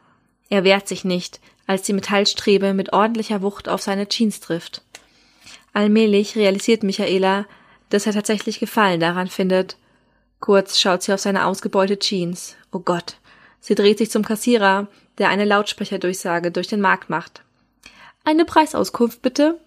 Er 0.49 0.63
wehrt 0.63 0.87
sich 0.87 1.03
nicht, 1.03 1.39
als 1.67 1.83
die 1.83 1.93
Metallstrebe 1.93 2.73
mit 2.73 2.93
ordentlicher 2.93 3.41
Wucht 3.41 3.69
auf 3.69 3.81
seine 3.81 4.07
Jeans 4.07 4.39
trifft. 4.39 4.81
Allmählich 5.73 6.35
realisiert 6.35 6.83
Michaela, 6.83 7.45
dass 7.89 8.05
er 8.05 8.13
tatsächlich 8.13 8.59
Gefallen 8.59 8.99
daran 8.99 9.27
findet. 9.27 9.77
Kurz 10.39 10.79
schaut 10.79 11.03
sie 11.03 11.13
auf 11.13 11.19
seine 11.19 11.45
ausgebeute 11.45 11.99
Jeans. 11.99 12.55
Oh 12.71 12.79
Gott. 12.79 13.17
Sie 13.59 13.75
dreht 13.75 13.97
sich 13.97 14.11
zum 14.11 14.25
Kassierer, 14.25 14.87
der 15.17 15.29
eine 15.29 15.45
Lautsprecherdurchsage 15.45 16.51
durch 16.51 16.67
den 16.67 16.81
Markt 16.81 17.09
macht. 17.09 17.43
Eine 18.25 18.45
Preisauskunft 18.45 19.21
bitte? 19.21 19.59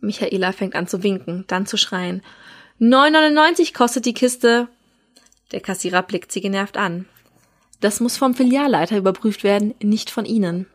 Michaela 0.00 0.52
fängt 0.52 0.74
an 0.74 0.86
zu 0.86 1.02
winken, 1.02 1.44
dann 1.46 1.66
zu 1.66 1.76
schreien. 1.76 2.22
9,99 2.80 3.74
kostet 3.74 4.06
die 4.06 4.14
Kiste. 4.14 4.68
Der 5.52 5.60
Kassierer 5.60 6.02
blickt 6.02 6.32
sie 6.32 6.40
genervt 6.40 6.76
an. 6.76 7.06
Das 7.80 8.00
muss 8.00 8.16
vom 8.16 8.34
Filialleiter 8.34 8.96
überprüft 8.96 9.44
werden, 9.44 9.74
nicht 9.82 10.10
von 10.10 10.24
Ihnen. 10.24 10.66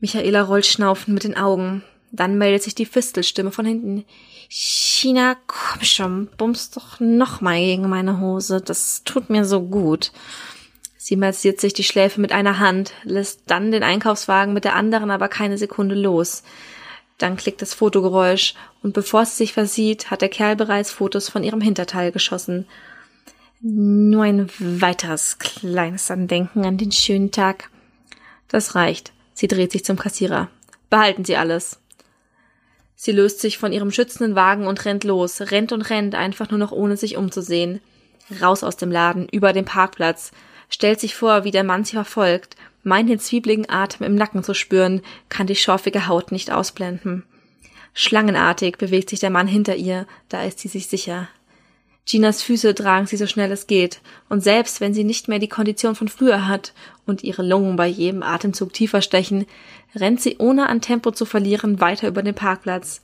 Michaela 0.00 0.42
rollt 0.42 0.66
schnaufend 0.66 1.14
mit 1.14 1.24
den 1.24 1.36
Augen. 1.36 1.82
Dann 2.12 2.38
meldet 2.38 2.62
sich 2.62 2.74
die 2.74 2.86
Fistelstimme 2.86 3.50
von 3.50 3.66
hinten. 3.66 4.04
China, 4.48 5.36
komm 5.46 5.82
schon, 5.82 6.28
bummst 6.36 6.76
doch 6.76 7.00
noch 7.00 7.40
mal 7.40 7.58
gegen 7.58 7.88
meine 7.88 8.20
Hose. 8.20 8.60
Das 8.60 9.02
tut 9.04 9.28
mir 9.28 9.44
so 9.44 9.62
gut. 9.62 10.12
Sie 10.96 11.16
massiert 11.16 11.60
sich 11.60 11.72
die 11.72 11.84
Schläfe 11.84 12.20
mit 12.20 12.32
einer 12.32 12.58
Hand, 12.58 12.92
lässt 13.04 13.42
dann 13.46 13.70
den 13.70 13.82
Einkaufswagen 13.82 14.52
mit 14.52 14.64
der 14.64 14.74
anderen 14.74 15.10
aber 15.10 15.28
keine 15.28 15.56
Sekunde 15.56 15.94
los. 15.94 16.42
Dann 17.18 17.36
klickt 17.36 17.62
das 17.62 17.74
Fotogeräusch, 17.74 18.54
und 18.82 18.92
bevor 18.92 19.24
sie 19.24 19.36
sich 19.36 19.52
versieht, 19.52 20.10
hat 20.10 20.20
der 20.20 20.28
Kerl 20.28 20.56
bereits 20.56 20.90
Fotos 20.90 21.28
von 21.28 21.42
ihrem 21.42 21.60
Hinterteil 21.60 22.12
geschossen. 22.12 22.66
Nur 23.60 24.24
ein 24.24 24.50
weiteres 24.58 25.38
kleines 25.38 26.10
Andenken 26.10 26.64
an 26.64 26.76
den 26.76 26.92
schönen 26.92 27.30
Tag. 27.30 27.70
Das 28.48 28.74
reicht. 28.74 29.12
Sie 29.36 29.48
dreht 29.48 29.70
sich 29.70 29.84
zum 29.84 29.98
Kassierer. 29.98 30.48
Behalten 30.88 31.26
Sie 31.26 31.36
alles. 31.36 31.78
Sie 32.94 33.12
löst 33.12 33.40
sich 33.40 33.58
von 33.58 33.70
ihrem 33.70 33.90
schützenden 33.90 34.34
Wagen 34.34 34.66
und 34.66 34.86
rennt 34.86 35.04
los, 35.04 35.42
rennt 35.42 35.72
und 35.72 35.82
rennt, 35.90 36.14
einfach 36.14 36.48
nur 36.48 36.58
noch 36.58 36.72
ohne 36.72 36.96
sich 36.96 37.18
umzusehen. 37.18 37.80
Raus 38.40 38.64
aus 38.64 38.78
dem 38.78 38.90
Laden, 38.90 39.28
über 39.28 39.52
den 39.52 39.66
Parkplatz, 39.66 40.32
stellt 40.70 41.00
sich 41.00 41.14
vor, 41.14 41.44
wie 41.44 41.50
der 41.50 41.64
Mann 41.64 41.84
sie 41.84 41.96
verfolgt, 41.96 42.56
meint 42.82 43.10
den 43.10 43.18
zwiebligen 43.18 43.68
Atem 43.68 44.06
im 44.06 44.14
Nacken 44.14 44.42
zu 44.42 44.54
spüren, 44.54 45.02
kann 45.28 45.46
die 45.46 45.54
schorfige 45.54 46.08
Haut 46.08 46.32
nicht 46.32 46.50
ausblenden. 46.50 47.24
Schlangenartig 47.92 48.78
bewegt 48.78 49.10
sich 49.10 49.20
der 49.20 49.30
Mann 49.30 49.46
hinter 49.46 49.76
ihr, 49.76 50.06
da 50.30 50.42
ist 50.44 50.60
sie 50.60 50.68
sich 50.68 50.86
sicher. 50.86 51.28
Ginas 52.06 52.40
Füße 52.40 52.72
tragen 52.76 53.08
sie 53.08 53.16
so 53.16 53.26
schnell 53.26 53.50
es 53.50 53.66
geht, 53.66 54.00
und 54.28 54.40
selbst 54.40 54.80
wenn 54.80 54.94
sie 54.94 55.02
nicht 55.02 55.26
mehr 55.26 55.40
die 55.40 55.48
Kondition 55.48 55.96
von 55.96 56.06
früher 56.06 56.46
hat 56.46 56.72
und 57.04 57.24
ihre 57.24 57.42
Lungen 57.42 57.74
bei 57.74 57.88
jedem 57.88 58.22
Atemzug 58.22 58.72
tiefer 58.72 59.02
stechen, 59.02 59.44
rennt 59.92 60.20
sie 60.20 60.36
ohne 60.38 60.68
an 60.68 60.80
Tempo 60.80 61.10
zu 61.10 61.24
verlieren 61.24 61.80
weiter 61.80 62.06
über 62.06 62.22
den 62.22 62.34
Parkplatz. 62.34 63.02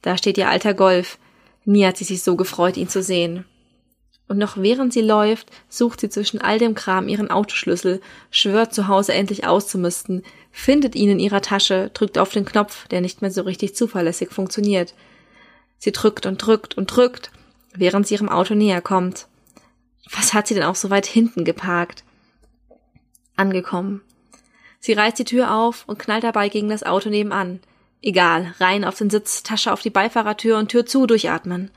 Da 0.00 0.16
steht 0.16 0.38
ihr 0.38 0.48
alter 0.48 0.72
Golf. 0.72 1.18
Nie 1.66 1.84
hat 1.84 1.98
sie 1.98 2.04
sich 2.04 2.22
so 2.22 2.34
gefreut, 2.34 2.78
ihn 2.78 2.88
zu 2.88 3.02
sehen. 3.02 3.44
Und 4.26 4.38
noch 4.38 4.56
während 4.56 4.94
sie 4.94 5.02
läuft, 5.02 5.50
sucht 5.68 6.00
sie 6.00 6.08
zwischen 6.08 6.40
all 6.40 6.58
dem 6.58 6.74
Kram 6.74 7.08
ihren 7.08 7.30
Autoschlüssel, 7.30 8.00
schwört 8.30 8.72
zu 8.72 8.88
Hause 8.88 9.12
endlich 9.12 9.46
auszumisten, 9.46 10.22
findet 10.50 10.94
ihn 10.94 11.10
in 11.10 11.18
ihrer 11.18 11.42
Tasche, 11.42 11.90
drückt 11.92 12.16
auf 12.16 12.30
den 12.30 12.46
Knopf, 12.46 12.88
der 12.88 13.02
nicht 13.02 13.20
mehr 13.20 13.30
so 13.30 13.42
richtig 13.42 13.74
zuverlässig 13.76 14.30
funktioniert. 14.30 14.94
Sie 15.76 15.92
drückt 15.92 16.24
und 16.24 16.38
drückt 16.38 16.78
und 16.78 16.86
drückt, 16.86 17.30
während 17.74 18.06
sie 18.06 18.14
ihrem 18.14 18.28
Auto 18.28 18.54
näher 18.54 18.80
kommt. 18.80 19.26
Was 20.12 20.34
hat 20.34 20.46
sie 20.46 20.54
denn 20.54 20.64
auch 20.64 20.74
so 20.74 20.90
weit 20.90 21.06
hinten 21.06 21.44
geparkt? 21.44 22.04
Angekommen. 23.36 24.02
Sie 24.80 24.92
reißt 24.92 25.18
die 25.18 25.24
Tür 25.24 25.54
auf 25.54 25.84
und 25.86 25.98
knallt 25.98 26.24
dabei 26.24 26.48
gegen 26.48 26.68
das 26.68 26.82
Auto 26.82 27.08
nebenan. 27.08 27.60
Egal, 28.02 28.54
rein 28.60 28.84
auf 28.84 28.98
den 28.98 29.08
Sitz, 29.08 29.42
Tasche 29.42 29.72
auf 29.72 29.80
die 29.80 29.90
Beifahrertür 29.90 30.58
und 30.58 30.68
Tür 30.68 30.84
zu, 30.84 31.06
durchatmen. 31.06 31.70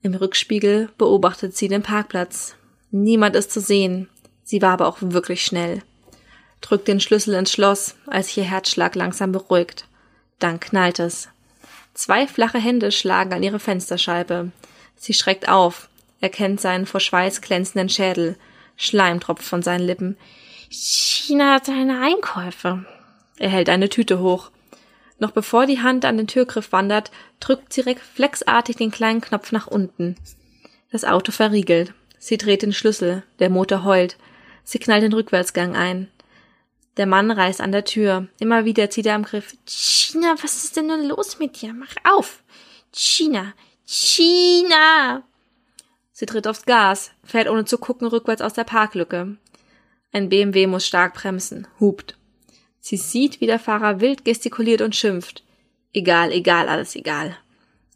Im 0.00 0.14
Rückspiegel 0.14 0.88
beobachtet 0.96 1.54
sie 1.56 1.68
den 1.68 1.82
Parkplatz. 1.82 2.54
Niemand 2.90 3.36
ist 3.36 3.50
zu 3.50 3.60
sehen. 3.60 4.08
Sie 4.42 4.62
war 4.62 4.70
aber 4.70 4.86
auch 4.86 4.98
wirklich 5.00 5.44
schnell. 5.44 5.82
Drückt 6.62 6.88
den 6.88 7.00
Schlüssel 7.00 7.34
ins 7.34 7.52
Schloss, 7.52 7.94
als 8.06 8.28
sich 8.28 8.38
ihr 8.38 8.44
Herzschlag 8.44 8.94
langsam 8.94 9.32
beruhigt. 9.32 9.86
Dann 10.38 10.60
knallt 10.60 10.98
es. 10.98 11.28
Zwei 11.94 12.26
flache 12.26 12.58
Hände 12.58 12.90
schlagen 12.90 13.32
an 13.32 13.42
ihre 13.42 13.58
Fensterscheibe. 13.58 14.50
Sie 14.98 15.14
schreckt 15.14 15.48
auf, 15.48 15.88
erkennt 16.20 16.60
seinen 16.60 16.86
vor 16.86 17.00
Schweiß 17.00 17.40
glänzenden 17.40 17.88
Schädel. 17.88 18.36
Schleim 18.76 19.20
tropft 19.20 19.44
von 19.44 19.62
seinen 19.62 19.86
Lippen. 19.86 20.16
China 20.68 21.54
hat 21.54 21.66
seine 21.66 22.00
Einkäufe. 22.02 22.84
Er 23.38 23.48
hält 23.48 23.68
eine 23.68 23.88
Tüte 23.88 24.18
hoch. 24.20 24.50
Noch 25.18 25.30
bevor 25.30 25.66
die 25.66 25.80
Hand 25.80 26.04
an 26.04 26.16
den 26.16 26.26
Türgriff 26.26 26.72
wandert, 26.72 27.10
drückt 27.40 27.72
sie 27.72 27.80
reflexartig 27.80 28.76
den 28.76 28.90
kleinen 28.90 29.20
Knopf 29.20 29.52
nach 29.52 29.66
unten. 29.66 30.16
Das 30.92 31.04
Auto 31.04 31.32
verriegelt. 31.32 31.92
Sie 32.18 32.36
dreht 32.36 32.62
den 32.62 32.72
Schlüssel. 32.72 33.22
Der 33.38 33.50
Motor 33.50 33.84
heult. 33.84 34.16
Sie 34.64 34.78
knallt 34.78 35.02
den 35.02 35.12
Rückwärtsgang 35.12 35.76
ein. 35.76 36.08
Der 36.96 37.06
Mann 37.06 37.30
reißt 37.30 37.60
an 37.60 37.72
der 37.72 37.84
Tür. 37.84 38.26
Immer 38.40 38.64
wieder 38.64 38.90
zieht 38.90 39.06
er 39.06 39.14
am 39.14 39.22
Griff. 39.22 39.56
China, 39.66 40.34
was 40.42 40.64
ist 40.64 40.76
denn 40.76 40.86
nun 40.86 41.06
los 41.06 41.38
mit 41.38 41.62
dir? 41.62 41.72
Mach 41.72 41.94
auf! 42.04 42.42
China, 42.92 43.52
China! 43.90 45.22
Sie 46.12 46.26
tritt 46.26 46.46
aufs 46.46 46.66
Gas, 46.66 47.10
fährt 47.24 47.48
ohne 47.48 47.64
zu 47.64 47.78
gucken 47.78 48.06
rückwärts 48.06 48.42
aus 48.42 48.52
der 48.52 48.64
Parklücke. 48.64 49.38
Ein 50.12 50.28
BMW 50.28 50.66
muss 50.66 50.86
stark 50.86 51.14
bremsen, 51.14 51.66
hupt. 51.80 52.18
Sie 52.80 52.98
sieht, 52.98 53.40
wie 53.40 53.46
der 53.46 53.58
Fahrer 53.58 54.02
wild 54.02 54.26
gestikuliert 54.26 54.82
und 54.82 54.94
schimpft. 54.94 55.42
Egal, 55.94 56.32
egal, 56.32 56.68
alles 56.68 56.96
egal. 56.96 57.34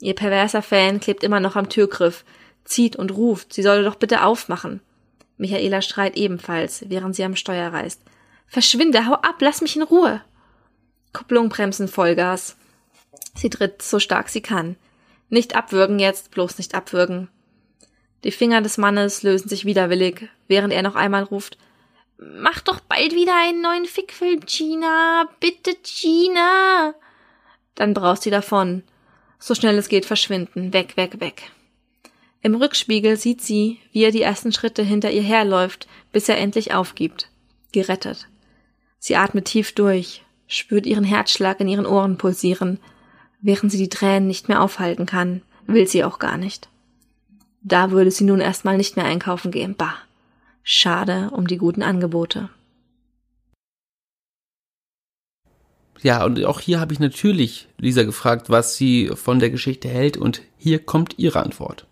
Ihr 0.01 0.15
perverser 0.15 0.63
Fan 0.63 0.99
klebt 0.99 1.23
immer 1.23 1.41
noch 1.41 1.57
am 1.57 1.69
Türgriff, 1.69 2.25
zieht 2.65 2.97
und 2.97 3.11
ruft, 3.11 3.53
sie 3.53 3.63
solle 3.63 3.85
doch 3.85 3.97
bitte 3.97 4.25
aufmachen. 4.25 4.81
Michaela 5.37 5.83
schreit 5.83 6.17
ebenfalls, 6.17 6.89
während 6.89 7.17
sie 7.17 7.25
am 7.25 7.37
Steuer 7.37 7.71
reißt. 7.71 8.01
Verschwinde, 8.47 9.05
hau 9.05 9.13
ab, 9.13 9.37
lass 9.41 9.61
mich 9.61 9.77
in 9.77 9.83
Ruhe. 9.83 10.23
Kupplung 11.13 11.51
bremsen 11.51 11.87
Vollgas. 11.87 12.57
Sie 13.35 13.51
tritt 13.51 13.83
so 13.83 13.99
stark 13.99 14.31
sie 14.31 14.41
kann. 14.41 14.77
Nicht 15.33 15.57
abwürgen 15.57 15.99
jetzt, 15.99 16.31
bloß 16.31 16.59
nicht 16.59 16.75
abwürgen. 16.75 17.29
Die 18.23 18.33
Finger 18.33 18.61
des 18.61 18.77
Mannes 18.77 19.23
lösen 19.23 19.49
sich 19.49 19.65
widerwillig, 19.65 20.29
während 20.47 20.75
er 20.75 20.83
noch 20.83 20.95
einmal 20.95 21.23
ruft 21.23 21.57
Mach 22.19 22.61
doch 22.61 22.81
bald 22.81 23.15
wieder 23.15 23.33
einen 23.35 23.63
neuen 23.63 23.87
Fickfilm, 23.87 24.41
Gina. 24.45 25.27
Bitte, 25.41 25.75
Gina. 25.83 26.95
Dann 27.75 27.95
braust 27.95 28.25
sie 28.25 28.31
davon. 28.31 28.83
So 29.39 29.55
schnell 29.55 29.79
es 29.79 29.89
geht 29.89 30.05
verschwinden. 30.05 30.75
Weg, 30.75 30.99
weg, 30.99 31.19
weg. 31.19 31.51
Im 32.43 32.55
Rückspiegel 32.55 33.17
sieht 33.17 33.41
sie, 33.41 33.81
wie 33.91 34.05
er 34.05 34.11
die 34.11 34.21
ersten 34.21 34.53
Schritte 34.53 34.83
hinter 34.83 35.11
ihr 35.11 35.23
herläuft, 35.23 35.89
bis 36.13 36.29
er 36.29 36.37
endlich 36.37 36.75
aufgibt. 36.75 37.31
Gerettet. 37.73 38.29
Sie 38.99 39.17
atmet 39.17 39.47
tief 39.47 39.73
durch, 39.73 40.23
spürt 40.47 40.85
ihren 40.85 41.05
Herzschlag 41.05 41.59
in 41.59 41.69
ihren 41.69 41.87
Ohren 41.87 42.19
pulsieren, 42.19 42.79
während 43.43 43.71
sie 43.71 43.79
die 43.79 43.91
Tränen 43.91 44.27
nicht 44.27 44.49
mehr 44.49 44.63
aufhalten 44.63 45.05
kann, 45.05 45.43
will 45.67 45.87
sie 45.87 46.05
auch 46.05 46.19
gar 46.19 46.39
nicht. 46.39 46.69
Da 47.63 47.91
würde 47.91 48.11
sie 48.11 48.25
nun 48.25 48.41
erstmal 48.41 48.77
nicht 48.77 48.97
mehr 48.97 49.05
einkaufen 49.05 49.51
gehen. 49.51 49.75
Bah. 49.77 49.95
Schade 50.63 51.31
um 51.33 51.47
die 51.47 51.59
guten 51.59 51.83
Angebote. 51.83 52.49
Ja, 56.03 56.25
und 56.25 56.45
auch 56.45 56.59
hier 56.59 56.81
habe 56.81 56.93
ich 56.93 56.99
natürlich 56.99 57.69
Lisa 57.79 58.03
gefragt, 58.03 58.51
was 58.51 58.77
sie 58.77 59.11
von 59.15 59.39
der 59.39 59.51
Geschichte 59.51 59.89
hält, 59.89 60.17
und 60.17 60.43
hier 60.57 60.81
kommt 60.81 61.19
ihre 61.19 61.41
Antwort. 61.41 61.87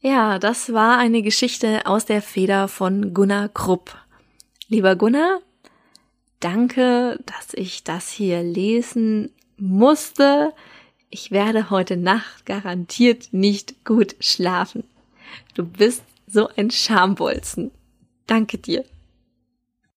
Ja, 0.00 0.38
das 0.38 0.72
war 0.72 0.98
eine 0.98 1.22
Geschichte 1.22 1.86
aus 1.86 2.04
der 2.04 2.22
Feder 2.22 2.68
von 2.68 3.12
Gunnar 3.12 3.48
Krupp. 3.48 3.96
Lieber 4.68 4.94
Gunnar, 4.94 5.40
danke, 6.42 7.18
dass 7.24 7.54
ich 7.54 7.84
das 7.84 8.10
hier 8.10 8.42
lesen 8.42 9.30
musste. 9.56 10.52
Ich 11.08 11.30
werde 11.30 11.70
heute 11.70 11.96
Nacht 11.96 12.46
garantiert 12.46 13.28
nicht 13.32 13.84
gut 13.84 14.16
schlafen. 14.20 14.84
Du 15.54 15.64
bist 15.64 16.04
so 16.26 16.48
ein 16.56 16.70
Schambolzen. 16.70 17.70
Danke 18.26 18.58
dir. 18.58 18.84